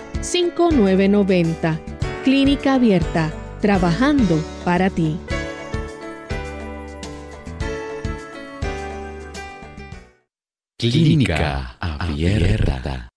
[0.21, 1.79] 787-282-5990.
[2.23, 5.17] Clínica Abierta, trabajando para ti.
[10.77, 13.09] Clínica Abierta.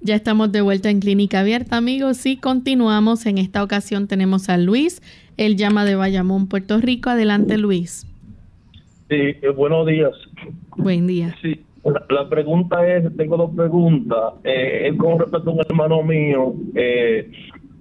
[0.00, 3.26] Ya estamos de vuelta en Clínica Abierta, amigos, y continuamos.
[3.26, 5.02] En esta ocasión tenemos a Luis.
[5.36, 7.10] Él llama de Bayamón, Puerto Rico.
[7.10, 8.06] Adelante, Luis.
[9.08, 10.12] Sí, eh, buenos días.
[10.76, 11.34] Buen día.
[11.42, 11.60] Sí,
[12.08, 14.34] la, pregunta es, tengo dos preguntas.
[14.44, 17.30] Eh, es con respecto a un hermano mío eh,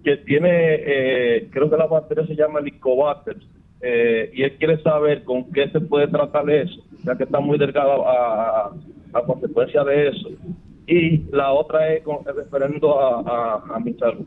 [0.04, 3.38] que tiene, eh, creo que la batería se llama Helicobacter,
[3.82, 7.58] eh, y él quiere saber con qué se puede tratar eso, ya que está muy
[7.58, 8.74] delgado a,
[9.13, 10.30] a consecuencia de eso
[10.88, 14.26] y la otra es con referendo a, a, mi salud,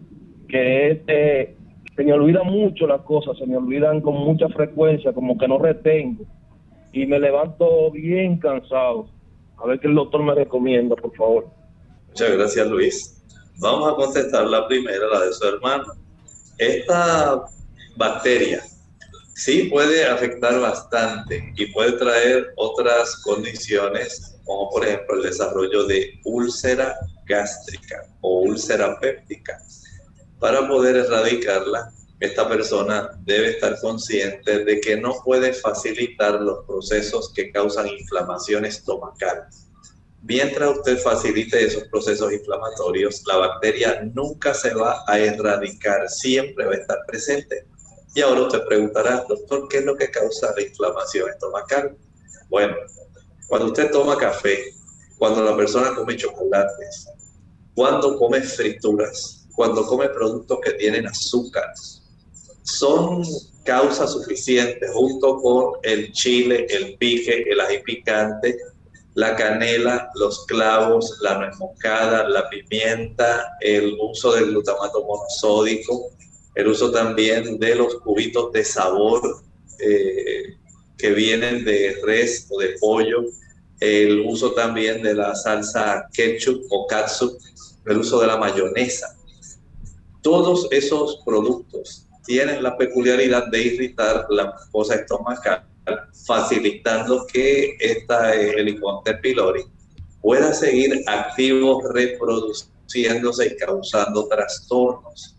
[0.48, 1.56] que es, eh,
[1.94, 5.58] se me olvidan mucho las cosas, se me olvidan con mucha frecuencia, como que no
[5.58, 6.24] retengo,
[6.92, 9.08] y me levanto bien cansado.
[9.60, 11.48] A ver qué el doctor me recomienda, por favor.
[12.08, 13.22] Muchas gracias, Luis.
[13.58, 15.84] Vamos a contestar la primera, la de su hermano.
[16.58, 17.44] Esta
[17.96, 18.62] bacteria
[19.34, 26.18] sí puede afectar bastante y puede traer otras condiciones como por ejemplo el desarrollo de
[26.24, 29.58] úlcera gástrica o úlcera péptica.
[30.40, 37.32] Para poder erradicarla, esta persona debe estar consciente de que no puede facilitar los procesos
[37.32, 39.46] que causan inflamación estomacal.
[40.22, 46.72] Mientras usted facilite esos procesos inflamatorios, la bacteria nunca se va a erradicar, siempre va
[46.72, 47.66] a estar presente.
[48.14, 51.96] Y ahora usted preguntará, doctor, ¿qué es lo que causa la inflamación estomacal?
[52.48, 52.74] Bueno,
[53.46, 54.74] cuando usted toma café,
[55.18, 57.06] cuando la persona come chocolates,
[57.74, 61.72] cuando come frituras, cuando come productos que tienen azúcar,
[62.68, 63.22] son
[63.64, 68.58] causas suficientes junto con el chile, el pique, el ají picante,
[69.14, 76.10] la canela, los clavos, la nuez moscada, la pimienta, el uso del glutamato monosódico,
[76.54, 79.22] el uso también de los cubitos de sabor
[79.80, 80.54] eh,
[80.96, 83.24] que vienen de res o de pollo,
[83.80, 87.38] el uso también de la salsa ketchup o katsup,
[87.86, 89.16] el uso de la mayonesa.
[90.22, 95.66] Todos esos productos tienen la peculiaridad de irritar la mucosa estomacal,
[96.26, 99.64] facilitando que esta Helicobacter pylori
[100.20, 105.36] pueda seguir activo, reproduciéndose y causando trastornos.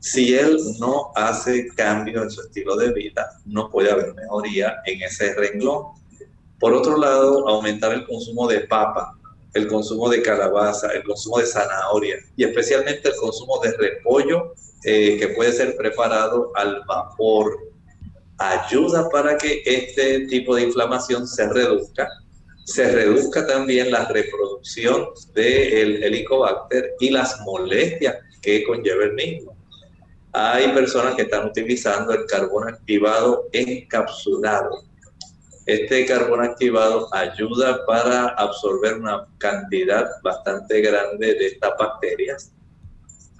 [0.00, 5.02] Si él no hace cambio en su estilo de vida, no puede haber mejoría en
[5.02, 5.84] ese renglón.
[6.58, 9.16] Por otro lado, aumentar el consumo de papa,
[9.54, 14.52] el consumo de calabaza, el consumo de zanahoria y especialmente el consumo de repollo
[14.84, 17.58] eh, que puede ser preparado al vapor.
[18.38, 22.08] Ayuda para que este tipo de inflamación se reduzca.
[22.64, 29.56] Se reduzca también la reproducción del helicobacter y las molestias que conlleva el mismo.
[30.32, 34.90] Hay personas que están utilizando el carbón activado encapsulado
[35.70, 42.52] este carbón activado ayuda para absorber una cantidad bastante grande de estas bacterias.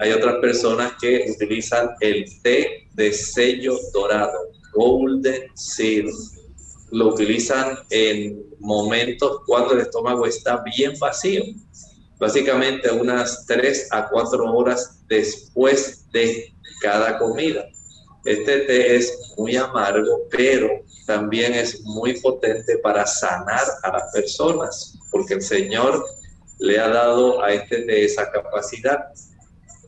[0.01, 6.11] Hay otras personas que utilizan el té de sello dorado, golden seal.
[6.91, 11.45] Lo utilizan en momentos cuando el estómago está bien vacío,
[12.19, 17.67] básicamente unas 3 a 4 horas después de cada comida.
[18.25, 20.69] Este té es muy amargo, pero
[21.07, 26.03] también es muy potente para sanar a las personas, porque el Señor
[26.59, 28.99] le ha dado a este té esa capacidad.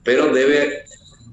[0.05, 0.85] Pero debe,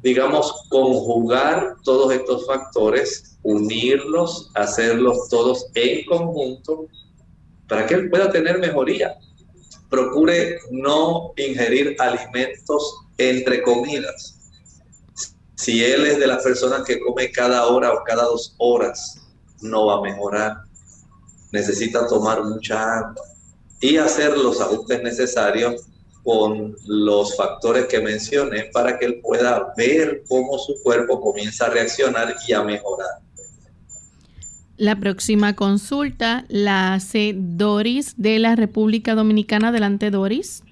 [0.01, 6.87] digamos, conjugar todos estos factores, unirlos, hacerlos todos en conjunto,
[7.67, 9.15] para que él pueda tener mejoría.
[9.89, 14.39] Procure no ingerir alimentos entre comidas
[15.59, 19.19] si él es de las personas que come cada hora o cada dos horas,
[19.59, 20.63] no va a mejorar.
[21.51, 23.21] Necesita tomar mucha agua
[23.81, 25.85] y hacer los ajustes necesarios
[26.23, 31.69] con los factores que mencioné para que él pueda ver cómo su cuerpo comienza a
[31.69, 33.07] reaccionar y a mejorar.
[34.77, 39.69] La próxima consulta la hace Doris de la República Dominicana.
[39.69, 40.63] Adelante, Doris.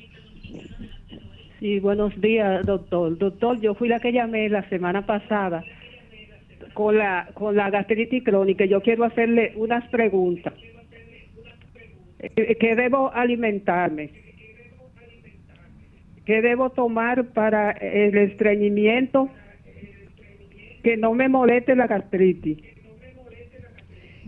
[1.59, 3.17] Sí, buenos días, doctor.
[3.17, 5.63] Doctor, yo fui la que llamé la semana pasada
[6.73, 8.63] con la con la gastritis crónica.
[8.65, 10.53] Yo quiero hacerle unas preguntas.
[12.19, 14.26] Eh, ¿Qué debo alimentarme?
[16.27, 19.29] ¿Qué debo tomar para el estreñimiento?
[20.83, 22.57] Que no me moleste la gastritis.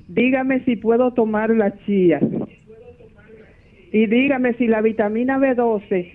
[0.07, 2.21] Dígame si puedo tomar la chía.
[3.91, 6.13] Y dígame si la vitamina B12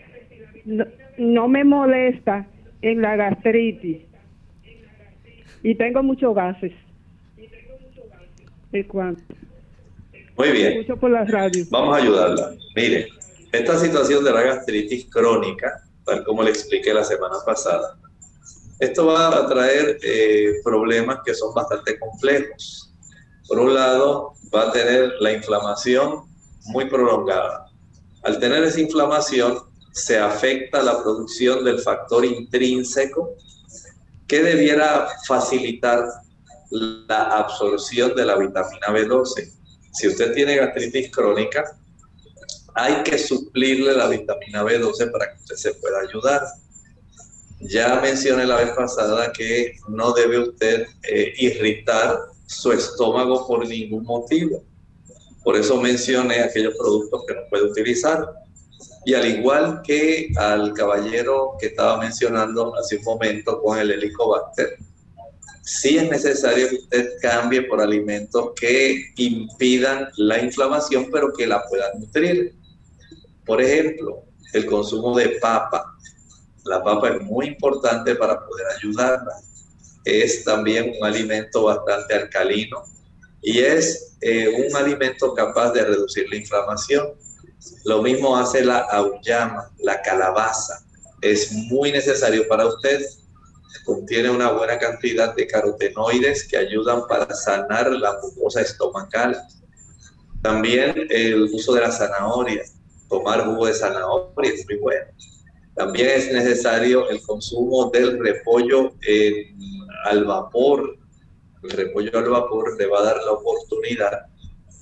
[1.19, 2.47] no me molesta
[2.81, 3.99] en la gastritis
[5.63, 6.73] y tengo muchos gases.
[8.73, 9.23] ¿De cuánto?
[10.39, 10.87] Muy bien.
[10.99, 11.65] Por la radio.
[11.71, 12.53] Vamos a ayudarla.
[12.75, 13.07] Mire,
[13.55, 17.97] esta situación de la gastritis crónica, tal como le expliqué la semana pasada,
[18.81, 22.93] esto va a traer eh, problemas que son bastante complejos.
[23.47, 26.25] Por un lado, va a tener la inflamación
[26.67, 27.71] muy prolongada.
[28.23, 29.59] Al tener esa inflamación,
[29.93, 33.37] se afecta la producción del factor intrínseco
[34.27, 36.05] que debiera facilitar
[36.71, 39.53] la absorción de la vitamina B12.
[39.93, 41.79] Si usted tiene gastritis crónica,
[42.75, 46.43] hay que suplirle la vitamina B12 para que usted se pueda ayudar.
[47.61, 54.05] Ya mencioné la vez pasada que no debe usted eh, irritar su estómago por ningún
[54.05, 54.65] motivo.
[55.43, 58.29] Por eso mencioné aquellos productos que no puede utilizar.
[59.07, 64.79] Y al igual que al caballero que estaba mencionando hace un momento con el helicobacter,
[65.63, 71.63] sí es necesario que usted cambie por alimentos que impidan la inflamación, pero que la
[71.69, 72.55] puedan nutrir.
[73.45, 75.85] Por ejemplo, el consumo de papa.
[76.65, 79.35] La papa es muy importante para poder ayudarla.
[80.05, 82.85] Es también un alimento bastante alcalino
[83.45, 87.09] y es eh, un alimento capaz de reducir la inflamación.
[87.85, 90.83] Lo mismo hace la auyama, la calabaza.
[91.21, 93.03] Es muy necesario para usted.
[93.85, 99.39] Contiene una buena cantidad de carotenoides que ayudan para sanar la mucosa estomacal.
[100.43, 102.63] También el uso de la zanahoria.
[103.09, 105.07] Tomar jugo de zanahoria es muy bueno.
[105.75, 108.95] También es necesario el consumo del repollo
[110.05, 110.99] al vapor.
[111.63, 114.27] El repollo al vapor le va a dar la oportunidad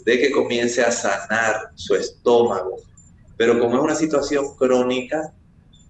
[0.05, 2.77] de que comience a sanar su estómago.
[3.37, 5.33] Pero como es una situación crónica,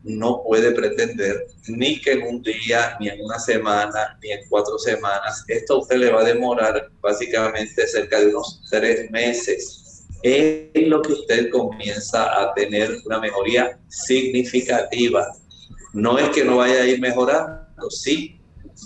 [0.05, 4.79] no puede pretender ni que en un día, ni en una semana, ni en cuatro
[4.79, 9.82] semanas, esto a usted le va a demorar básicamente cerca de unos tres meses.
[10.23, 15.27] Es lo que usted comienza a tener una mejoría significativa.
[15.93, 18.41] No es que no vaya a ir mejorando, sí,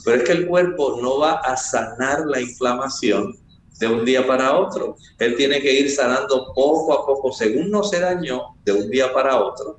[0.05, 3.37] pero es que el cuerpo no va a sanar la inflamación
[3.79, 4.97] de un día para otro.
[5.19, 9.13] Él tiene que ir sanando poco a poco, según no se dañó de un día
[9.13, 9.79] para otro.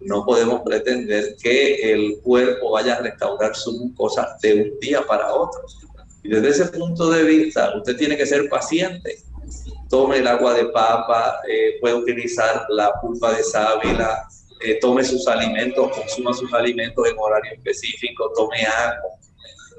[0.00, 5.32] No podemos pretender que el cuerpo vaya a restaurar su mucosa de un día para
[5.32, 5.62] otro.
[6.22, 9.18] Y desde ese punto de vista, usted tiene que ser paciente.
[9.92, 14.26] Tome el agua de papa, eh, puede utilizar la pulpa de sábila,
[14.64, 19.18] eh, tome sus alimentos, consuma sus alimentos en horario específico, tome agua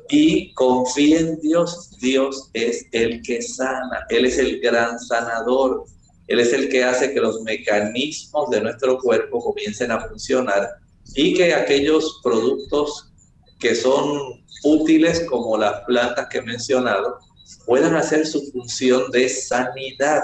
[0.10, 1.98] y confíe en Dios.
[2.00, 5.86] Dios es el que sana, Él es el gran sanador,
[6.28, 10.70] Él es el que hace que los mecanismos de nuestro cuerpo comiencen a funcionar
[11.16, 13.12] y que aquellos productos
[13.60, 17.18] que son útiles como las plantas que he mencionado
[17.66, 20.22] puedan hacer su función de sanidad.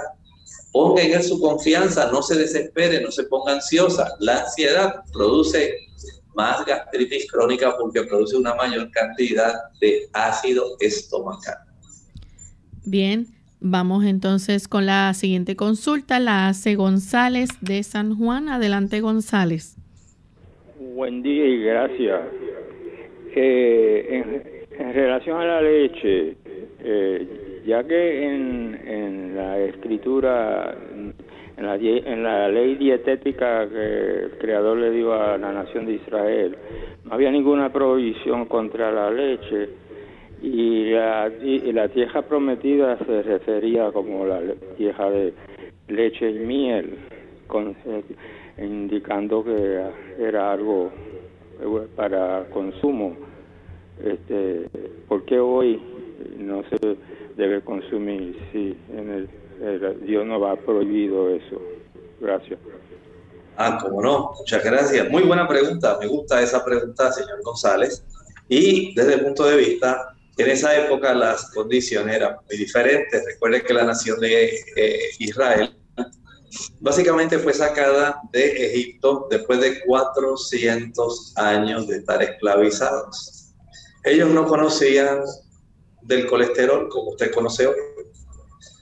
[0.71, 4.15] Ponga en él su confianza, no se desespere, no se ponga ansiosa.
[4.19, 5.73] La ansiedad produce
[6.35, 11.57] más gastritis crónica porque produce una mayor cantidad de ácido estomacal.
[12.85, 13.27] Bien,
[13.59, 16.19] vamos entonces con la siguiente consulta.
[16.19, 18.49] La hace González de San Juan.
[18.49, 19.75] Adelante, González.
[20.79, 22.21] Buen día y gracias.
[23.35, 24.23] Eh,
[24.77, 26.35] en, relación a la leche,
[26.83, 30.75] eh, ya que en, la escritura
[31.57, 35.93] en la, en la ley dietética que el creador le dio a la nación de
[35.93, 36.57] Israel,
[37.05, 39.69] no había ninguna prohibición contra la leche
[40.41, 44.41] y la, y la tierra prometida se refería como la
[44.77, 45.33] tierra de
[45.89, 46.97] leche y miel,
[47.47, 48.03] con, eh,
[48.57, 49.81] indicando que
[50.17, 50.91] era algo
[51.61, 53.15] eh, para consumo.
[54.03, 54.69] Este,
[55.07, 55.81] ¿Por qué hoy
[56.37, 56.97] no se
[57.35, 59.29] debe consumir si en el
[60.05, 61.61] Dios no va prohibido eso.
[62.19, 62.59] Gracias.
[63.57, 64.33] Ah, cómo no.
[64.37, 65.09] Muchas gracias.
[65.09, 65.97] Muy buena pregunta.
[65.99, 68.03] Me gusta esa pregunta, señor González.
[68.47, 73.25] Y desde el punto de vista, en esa época las condiciones eran muy diferentes.
[73.25, 75.75] Recuerden que la nación de eh, Israel
[76.79, 83.53] básicamente fue sacada de Egipto después de 400 años de estar esclavizados.
[84.05, 85.19] Ellos no conocían
[86.01, 87.75] del colesterol como usted conoce hoy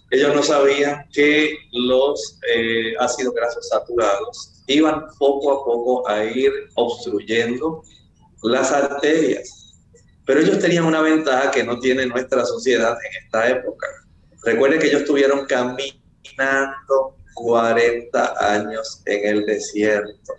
[0.09, 6.51] ellos no sabían que los eh, ácidos grasos saturados iban poco a poco a ir
[6.75, 7.83] obstruyendo
[8.43, 9.75] las arterias.
[10.25, 13.87] Pero ellos tenían una ventaja que no tiene nuestra sociedad en esta época.
[14.43, 20.33] Recuerden que ellos estuvieron caminando 40 años en el desierto.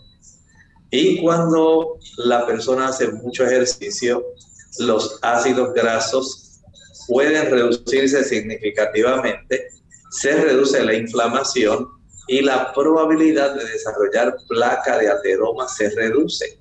[0.90, 4.24] Y cuando la persona hace mucho ejercicio,
[4.78, 6.47] los ácidos grasos
[7.08, 9.68] pueden reducirse significativamente,
[10.10, 11.88] se reduce la inflamación
[12.28, 16.58] y la probabilidad de desarrollar placa de ateroma se reduce.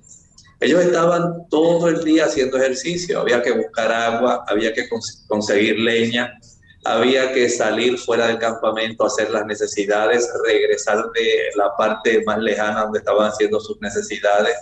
[0.60, 4.88] Ellos estaban todo el día haciendo ejercicio, había que buscar agua, había que
[5.28, 6.36] conseguir leña,
[6.84, 12.82] había que salir fuera del campamento hacer las necesidades, regresar de la parte más lejana
[12.82, 14.56] donde estaban haciendo sus necesidades,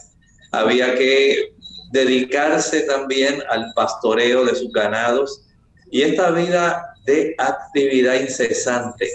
[0.53, 1.55] había que
[1.93, 5.46] dedicarse también al pastoreo de sus ganados,
[5.91, 9.09] y esta vida de actividad incesante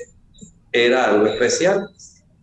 [0.71, 1.89] era algo especial,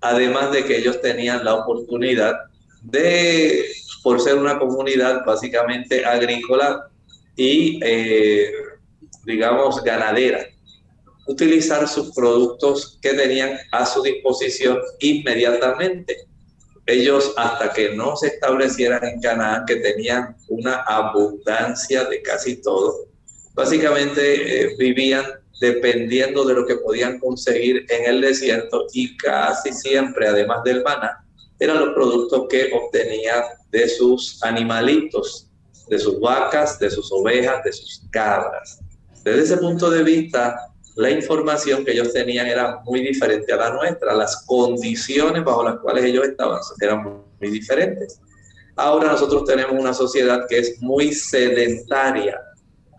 [0.01, 2.35] además de que ellos tenían la oportunidad
[2.83, 3.65] de,
[4.03, 6.89] por ser una comunidad básicamente agrícola
[7.37, 8.53] y, eh,
[9.25, 10.47] digamos, ganadera,
[11.27, 16.17] utilizar sus productos que tenían a su disposición inmediatamente.
[16.87, 23.09] Ellos, hasta que no se establecieran en Canaán, que tenían una abundancia de casi todo,
[23.59, 24.21] básicamente
[24.67, 25.25] eh, vivían
[25.61, 31.25] dependiendo de lo que podían conseguir en el desierto y casi siempre, además del maná,
[31.59, 33.43] eran los productos que obtenían
[33.73, 35.49] de sus animalitos,
[35.89, 38.79] de sus vacas, de sus ovejas, de sus cabras.
[39.25, 40.57] Desde ese punto de vista,
[40.95, 45.81] la información que ellos tenían era muy diferente a la nuestra, las condiciones bajo las
[45.81, 47.03] cuales ellos estaban eran
[47.41, 48.21] muy diferentes.
[48.77, 52.41] Ahora nosotros tenemos una sociedad que es muy sedentaria,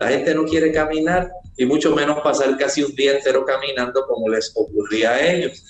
[0.00, 4.30] la gente no quiere caminar y mucho menos pasar casi un día entero caminando como
[4.30, 5.62] les ocurría a ellos.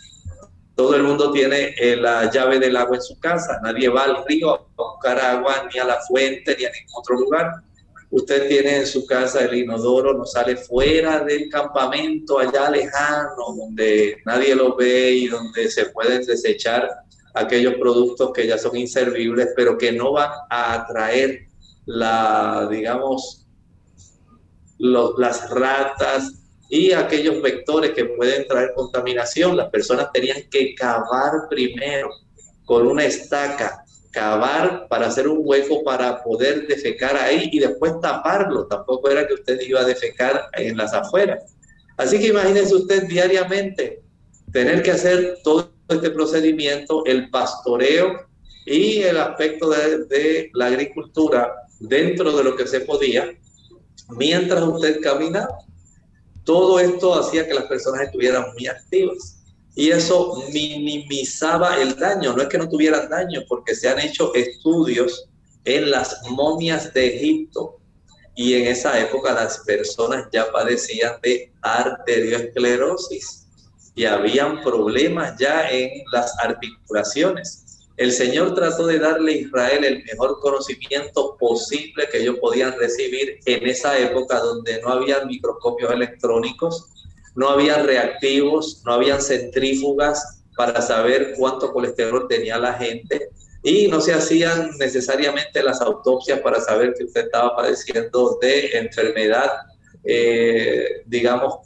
[0.76, 3.58] Todo el mundo tiene eh, la llave del agua en su casa.
[3.60, 7.16] Nadie va al río a buscar agua, ni a la fuente, ni a ningún otro
[7.16, 7.50] lugar.
[8.12, 14.16] Usted tiene en su casa el inodoro, no sale fuera del campamento allá lejano, donde
[14.24, 16.88] nadie lo ve y donde se pueden desechar
[17.34, 21.46] aquellos productos que ya son inservibles, pero que no van a atraer
[21.86, 23.39] la, digamos,
[24.80, 26.32] las ratas
[26.68, 29.56] y aquellos vectores que pueden traer contaminación.
[29.56, 32.10] Las personas tenían que cavar primero
[32.64, 38.66] con una estaca, cavar para hacer un hueco para poder defecar ahí y después taparlo.
[38.66, 41.56] Tampoco era que usted iba a defecar en las afueras.
[41.96, 44.00] Así que imagínense usted diariamente
[44.52, 48.26] tener que hacer todo este procedimiento, el pastoreo
[48.64, 53.28] y el aspecto de, de la agricultura dentro de lo que se podía
[54.16, 55.48] mientras usted camina,
[56.44, 59.40] todo esto hacía que las personas estuvieran muy activas
[59.74, 62.34] y eso minimizaba el daño.
[62.34, 65.28] No es que no tuvieran daño, porque se han hecho estudios
[65.64, 67.78] en las momias de Egipto
[68.34, 73.46] y en esa época las personas ya padecían de arteriosclerosis
[73.94, 77.69] y habían problemas ya en las articulaciones.
[78.00, 83.40] El Señor trató de darle a Israel el mejor conocimiento posible que ellos podían recibir
[83.44, 86.86] en esa época donde no había microscopios electrónicos,
[87.34, 93.28] no había reactivos, no había centrífugas para saber cuánto colesterol tenía la gente
[93.62, 99.50] y no se hacían necesariamente las autopsias para saber que usted estaba padeciendo de enfermedad,
[100.04, 101.56] eh, digamos,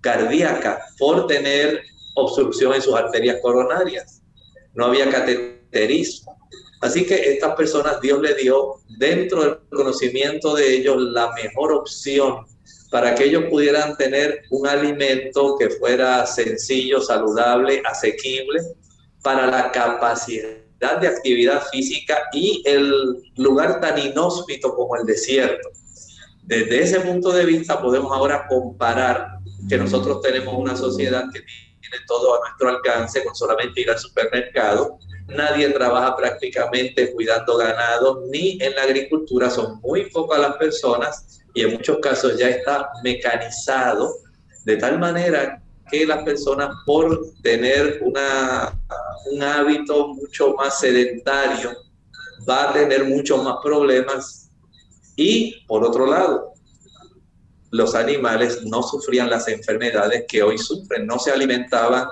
[0.00, 1.82] cardíaca por tener
[2.14, 4.22] obstrucción en sus arterias coronarias.
[4.72, 5.55] No había cateterismo.
[6.80, 12.46] Así que estas personas Dios le dio dentro del conocimiento de ellos la mejor opción
[12.90, 18.60] para que ellos pudieran tener un alimento que fuera sencillo, saludable, asequible
[19.22, 25.70] para la capacidad de actividad física y el lugar tan inhóspito como el desierto.
[26.42, 29.38] Desde ese punto de vista podemos ahora comparar
[29.68, 33.98] que nosotros tenemos una sociedad que tiene todo a nuestro alcance con solamente ir al
[33.98, 34.98] supermercado.
[35.28, 41.62] Nadie trabaja prácticamente cuidando ganado ni en la agricultura, son muy pocas las personas y
[41.62, 44.14] en muchos casos ya está mecanizado
[44.64, 48.78] de tal manera que las personas por tener una,
[49.32, 51.70] un hábito mucho más sedentario
[52.48, 54.50] va a tener muchos más problemas.
[55.16, 56.52] Y por otro lado
[57.70, 62.06] los animales no sufrían las enfermedades que hoy sufren, no se alimentaban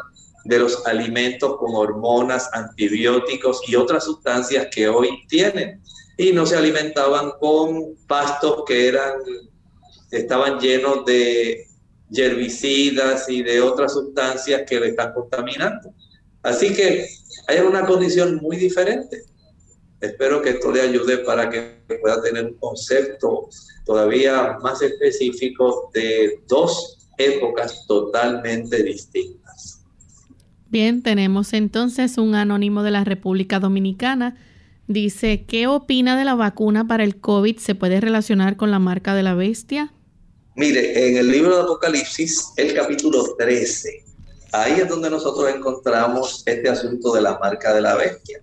[0.44, 5.82] de los alimentos con hormonas, antibióticos y otras sustancias que hoy tienen
[6.16, 9.14] y no se alimentaban con pastos que eran
[10.10, 11.66] estaban llenos de
[12.16, 15.92] herbicidas y de otras sustancias que le están contaminando.
[16.42, 17.08] Así que
[17.48, 19.24] hay una condición muy diferente.
[20.00, 23.48] Espero que esto le ayude para que pueda tener un concepto
[23.84, 29.43] todavía más específico de dos épocas totalmente distintas.
[30.74, 34.36] Bien, tenemos entonces un anónimo de la República Dominicana.
[34.88, 37.58] Dice, ¿qué opina de la vacuna para el COVID?
[37.58, 39.94] ¿Se puede relacionar con la marca de la bestia?
[40.56, 44.04] Mire, en el libro de Apocalipsis, el capítulo 13,
[44.50, 48.42] ahí es donde nosotros encontramos este asunto de la marca de la bestia.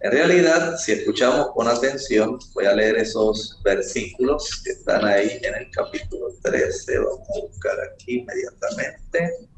[0.00, 5.54] En realidad, si escuchamos con atención, voy a leer esos versículos que están ahí en
[5.54, 9.53] el capítulo 13, vamos a buscar aquí inmediatamente.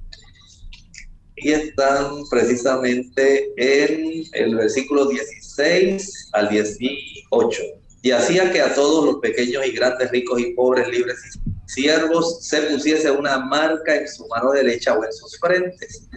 [1.36, 7.62] Y están precisamente en el versículo 16 al 18.
[8.02, 12.46] Y hacía que a todos los pequeños y grandes, ricos y pobres, libres y siervos
[12.46, 16.08] se pusiese una marca en su mano derecha o en sus frentes,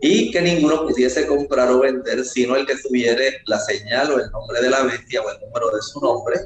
[0.00, 4.30] y que ninguno pudiese comprar o vender, sino el que tuviera la señal o el
[4.30, 6.36] nombre de la bestia o el número de su nombre.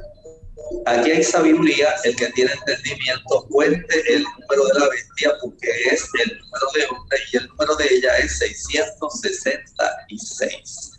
[0.86, 6.08] Aquí hay sabiduría, el que tiene entendimiento cuente el número de la bestia porque es
[6.24, 10.90] el número de hombre y el número de ella es 666.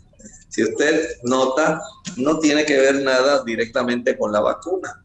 [0.48, 1.82] Si usted nota,
[2.16, 5.04] no tiene que ver nada directamente con la vacuna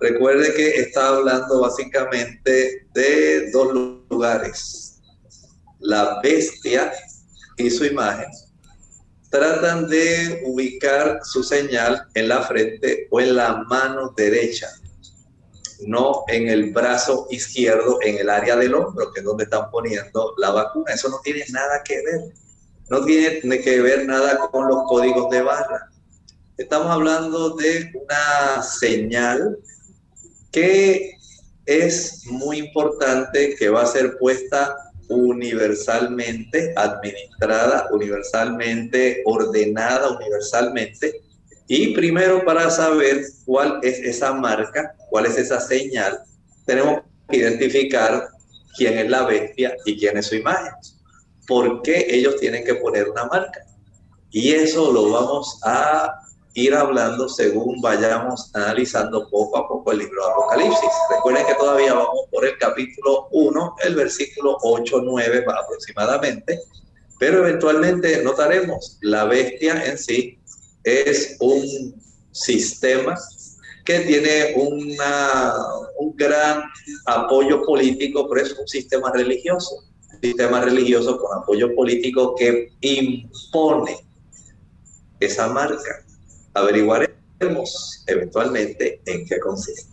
[0.00, 3.74] Recuerde que está hablando básicamente de dos
[4.08, 5.00] lugares.
[5.80, 6.92] La bestia
[7.56, 8.28] y su imagen
[9.30, 14.68] tratan de ubicar su señal en la frente o en la mano derecha,
[15.86, 20.34] no en el brazo izquierdo, en el área del hombro, que es donde están poniendo
[20.38, 20.92] la vacuna.
[20.92, 22.20] Eso no tiene nada que ver.
[22.90, 25.90] No tiene que ver nada con los códigos de barra.
[26.56, 29.58] Estamos hablando de una señal
[30.50, 31.12] que
[31.66, 34.74] es muy importante que va a ser puesta
[35.08, 41.20] universalmente, administrada universalmente, ordenada universalmente.
[41.66, 46.20] Y primero para saber cuál es esa marca, cuál es esa señal,
[46.64, 48.28] tenemos que identificar
[48.76, 50.72] quién es la bestia y quién es su imagen.
[51.46, 53.64] ¿Por qué ellos tienen que poner una marca?
[54.30, 56.14] Y eso lo vamos a
[56.58, 60.90] ir hablando según vayamos analizando poco a poco el libro de Apocalipsis.
[61.14, 66.60] Recuerden que todavía vamos por el capítulo 1, el versículo 8, 9 aproximadamente,
[67.20, 70.40] pero eventualmente notaremos la bestia en sí
[70.82, 71.94] es un
[72.32, 73.14] sistema
[73.84, 76.62] que tiene un gran
[77.06, 83.96] apoyo político, pero es un sistema religioso, un sistema religioso con apoyo político que impone
[85.20, 86.04] esa marca
[86.58, 89.90] averiguaremos eventualmente en qué consiste.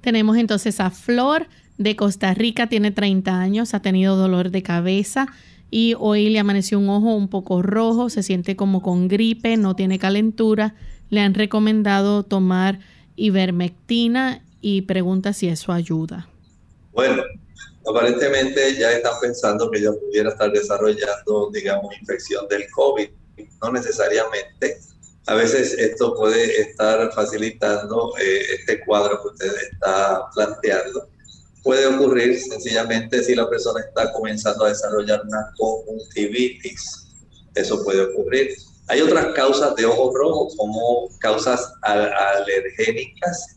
[0.00, 1.48] Tenemos entonces a Flor
[1.78, 5.26] de Costa Rica, tiene 30 años, ha tenido dolor de cabeza
[5.70, 9.74] y hoy le amaneció un ojo un poco rojo, se siente como con gripe, no
[9.74, 10.74] tiene calentura.
[11.10, 12.78] Le han recomendado tomar
[13.16, 16.28] ivermectina y pregunta si eso ayuda.
[16.92, 17.22] Bueno,
[17.88, 23.08] aparentemente ya están pensando que ella pudiera estar desarrollando, digamos, infección del COVID.
[23.62, 24.78] No necesariamente.
[25.26, 31.08] A veces esto puede estar facilitando eh, este cuadro que usted está planteando.
[31.62, 37.08] Puede ocurrir sencillamente si la persona está comenzando a desarrollar una conjuntivitis.
[37.54, 38.54] Eso puede ocurrir.
[38.88, 43.56] Hay otras causas de ojo rojo como causas alergénicas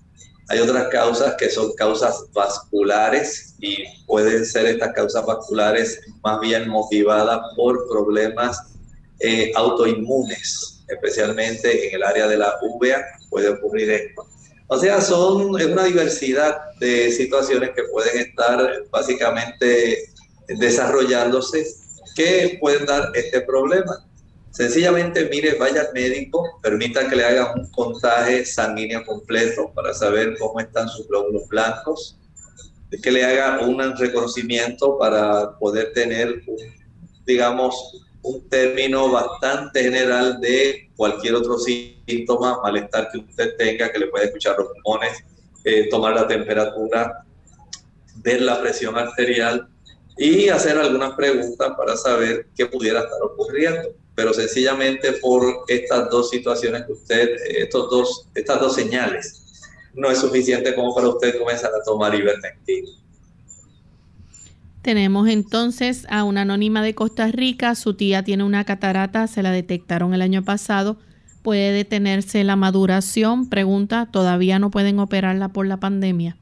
[0.49, 6.67] hay otras causas que son causas vasculares y pueden ser estas causas vasculares más bien
[6.67, 8.57] motivadas por problemas
[9.19, 14.27] eh, autoinmunes, especialmente en el área de la uvea puede ocurrir esto.
[14.67, 20.11] O sea, son una diversidad de situaciones que pueden estar básicamente
[20.47, 21.65] desarrollándose
[22.15, 24.05] que pueden dar este problema.
[24.51, 30.37] Sencillamente, mire, vaya al médico, permita que le haga un contaje sanguíneo completo para saber
[30.37, 32.17] cómo están sus glóbulos blancos,
[33.01, 36.43] que le haga un reconocimiento para poder tener,
[37.25, 44.07] digamos, un término bastante general de cualquier otro síntoma, malestar que usted tenga, que le
[44.07, 45.23] puede escuchar los pulmones,
[45.63, 47.23] eh, tomar la temperatura,
[48.15, 49.67] ver la presión arterial
[50.17, 56.29] y hacer algunas preguntas para saber qué pudiera estar ocurriendo pero sencillamente por estas dos
[56.29, 59.45] situaciones que usted, estos dos, estas dos señales,
[59.93, 62.89] no es suficiente como para usted comenzar a tomar ivermectina.
[64.81, 69.51] Tenemos entonces a una anónima de Costa Rica, su tía tiene una catarata, se la
[69.51, 70.97] detectaron el año pasado,
[71.41, 76.37] puede detenerse la maduración, pregunta, ¿todavía no pueden operarla por la pandemia?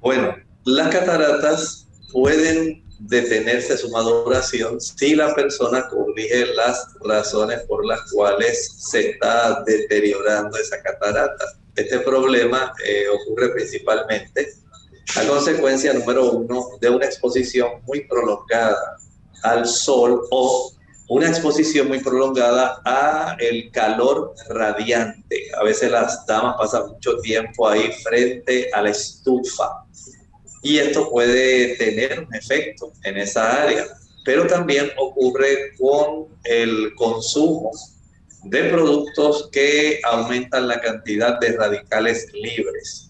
[0.00, 8.10] Bueno, las cataratas pueden detenerse su maduración si la persona corrige las razones por las
[8.12, 11.44] cuales se está deteriorando esa catarata.
[11.76, 14.52] Este problema eh, ocurre principalmente
[15.16, 18.96] a consecuencia número uno de una exposición muy prolongada
[19.42, 20.72] al sol o
[21.08, 25.50] una exposición muy prolongada a el calor radiante.
[25.58, 29.84] A veces las damas pasan mucho tiempo ahí frente a la estufa
[30.62, 33.86] y esto puede tener un efecto en esa área.
[34.24, 37.72] Pero también ocurre con el consumo
[38.44, 43.09] de productos que aumentan la cantidad de radicales libres.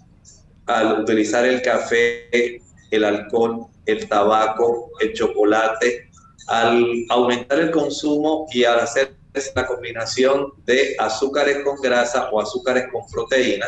[0.70, 2.60] Al utilizar el café,
[2.92, 6.08] el alcohol, el tabaco, el chocolate,
[6.46, 9.16] al aumentar el consumo y al hacer
[9.54, 13.66] la combinación de azúcares con grasa o azúcares con proteína,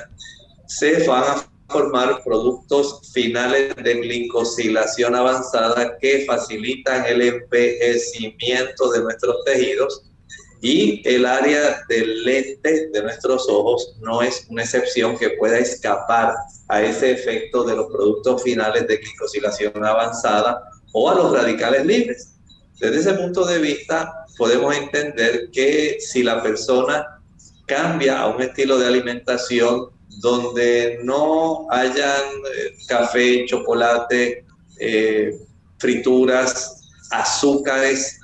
[0.66, 9.44] se van a formar productos finales de glicosilación avanzada que facilitan el envejecimiento de nuestros
[9.44, 10.11] tejidos
[10.62, 16.34] y el área del lente de nuestros ojos no es una excepción que pueda escapar
[16.68, 22.34] a ese efecto de los productos finales de glicosilación avanzada o a los radicales libres.
[22.78, 27.20] Desde ese punto de vista, podemos entender que si la persona
[27.66, 29.88] cambia a un estilo de alimentación
[30.20, 32.22] donde no hayan
[32.54, 34.44] eh, café, chocolate,
[34.78, 35.36] eh,
[35.78, 38.20] frituras, azúcares,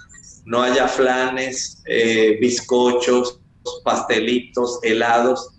[0.49, 3.39] no haya flanes, eh, bizcochos,
[3.85, 5.51] pastelitos, helados.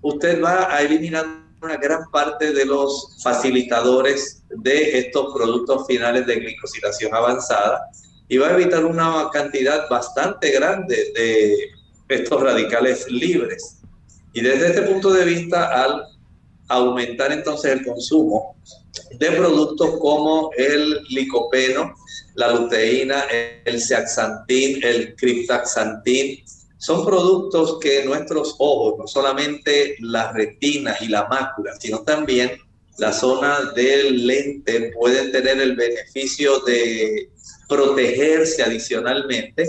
[0.00, 1.26] Usted va a eliminar
[1.62, 7.88] una gran parte de los facilitadores de estos productos finales de glicosilación avanzada
[8.26, 11.70] y va a evitar una cantidad bastante grande de
[12.08, 13.78] estos radicales libres.
[14.32, 16.04] Y desde este punto de vista, al
[16.72, 18.56] aumentar entonces el consumo
[19.18, 21.94] de productos como el licopeno,
[22.34, 23.24] la luteína,
[23.64, 26.44] el zeaxantín, el criptaxantín,
[26.78, 32.58] son productos que nuestros ojos, no solamente la retina y la mácula, sino también
[32.98, 37.30] la zona del lente pueden tener el beneficio de
[37.68, 39.66] protegerse adicionalmente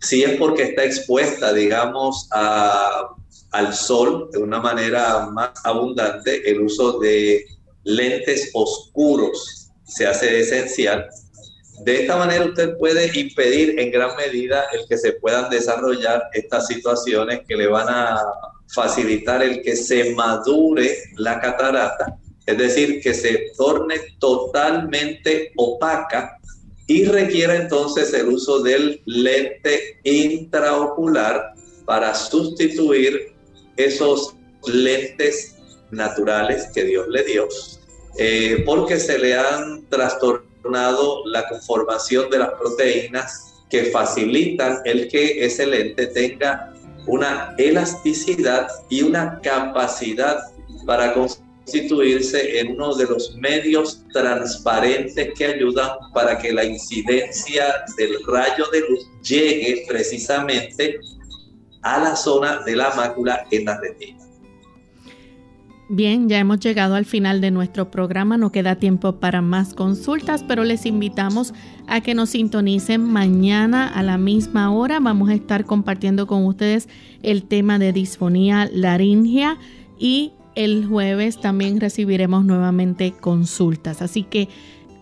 [0.00, 6.98] si es porque está expuesta, digamos, al sol de una manera más abundante, el uso
[6.98, 7.44] de
[7.84, 11.08] lentes oscuros se hace esencial.
[11.84, 16.66] De esta manera usted puede impedir en gran medida el que se puedan desarrollar estas
[16.66, 18.18] situaciones que le van a
[18.74, 26.38] facilitar el que se madure la catarata, es decir, que se torne totalmente opaca
[26.86, 33.34] y requiera entonces el uso del lente intraocular para sustituir
[33.76, 34.34] esos
[34.66, 35.56] lentes
[35.90, 37.48] naturales que Dios le dio
[38.18, 45.44] eh, porque se le han trastornado la conformación de las proteínas que facilitan el que
[45.44, 46.72] ese lente tenga
[47.06, 50.38] una elasticidad y una capacidad
[50.86, 51.14] para
[51.66, 57.64] constituirse en uno de los medios transparentes que ayudan para que la incidencia
[57.98, 61.00] del rayo de luz llegue precisamente
[61.82, 64.18] a la zona de la mácula en la retina.
[65.88, 70.44] Bien, ya hemos llegado al final de nuestro programa, no queda tiempo para más consultas,
[70.44, 71.52] pero les invitamos
[71.86, 74.98] a que nos sintonicen mañana a la misma hora.
[74.98, 76.88] Vamos a estar compartiendo con ustedes
[77.22, 79.58] el tema de disfonía laringea
[79.96, 84.02] y el jueves también recibiremos nuevamente consultas.
[84.02, 84.48] Así que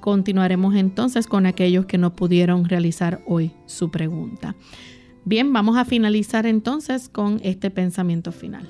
[0.01, 4.55] continuaremos entonces con aquellos que no pudieron realizar hoy su pregunta.
[5.25, 8.69] Bien, vamos a finalizar entonces con este pensamiento final.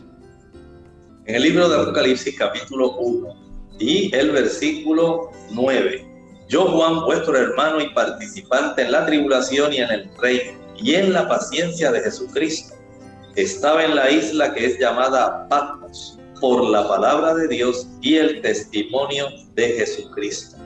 [1.27, 3.29] En el libro de Apocalipsis capítulo 1
[3.81, 6.07] y el versículo 9.
[6.51, 11.15] Yo, Juan, vuestro hermano y participante en la tribulación y en el reino y en
[11.15, 12.75] la paciencia de Jesucristo,
[13.37, 18.41] estaba en la isla que es llamada Patmos por la palabra de Dios y el
[18.41, 20.57] testimonio de Jesucristo.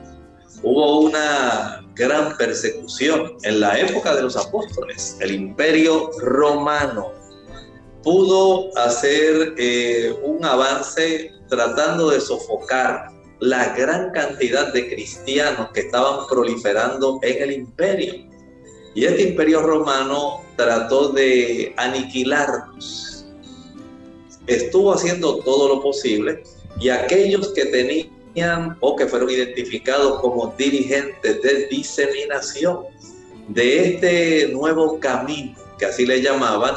[0.61, 5.17] Hubo una gran persecución en la época de los apóstoles.
[5.21, 7.13] El imperio romano
[8.03, 13.09] pudo hacer eh, un avance tratando de sofocar
[13.39, 18.13] la gran cantidad de cristianos que estaban proliferando en el imperio.
[18.95, 23.18] Y este imperio romano trató de aniquilarlos.
[24.49, 26.43] Estuvo haciendo todo lo posible
[26.79, 32.79] y aquellos que tenían o que fueron identificados como dirigentes de diseminación
[33.49, 36.75] de este nuevo camino, que así le llamaban,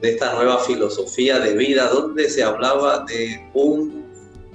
[0.00, 4.04] de esta nueva filosofía de vida, donde se hablaba de un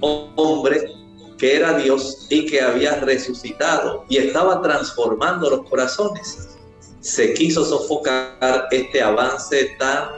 [0.02, 0.92] hombre
[1.38, 6.50] que era Dios y que había resucitado y estaba transformando los corazones.
[7.00, 10.10] Se quiso sofocar este avance tan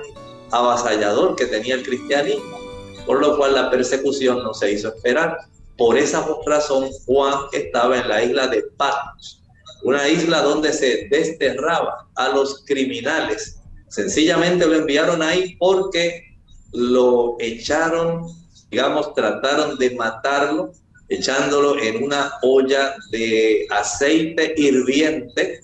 [0.51, 2.59] avasallador que tenía el cristianismo,
[3.05, 5.37] por lo cual la persecución no se hizo esperar.
[5.77, 9.41] Por esa razón Juan estaba en la isla de Patmos,
[9.83, 16.37] una isla donde se desterraba a los criminales Sencillamente lo enviaron ahí porque
[16.73, 18.27] lo echaron,
[18.69, 20.71] digamos, trataron de matarlo,
[21.09, 25.61] echándolo en una olla de aceite hirviente,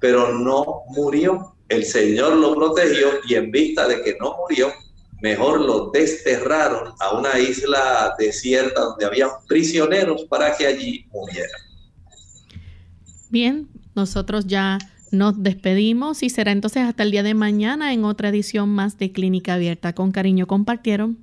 [0.00, 1.54] pero no murió.
[1.70, 4.72] El Señor lo protegió y en vista de que no murió,
[5.22, 11.60] mejor lo desterraron a una isla desierta donde había prisioneros para que allí murieran.
[13.30, 14.78] Bien, nosotros ya
[15.12, 19.12] nos despedimos y será entonces hasta el día de mañana en otra edición más de
[19.12, 19.94] Clínica Abierta.
[19.94, 21.18] Con cariño compartieron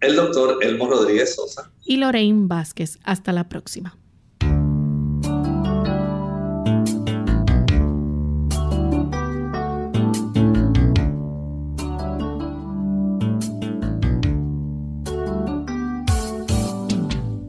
[0.00, 2.98] el doctor Elmo Rodríguez Sosa y Lorraine Vázquez.
[3.04, 3.96] Hasta la próxima.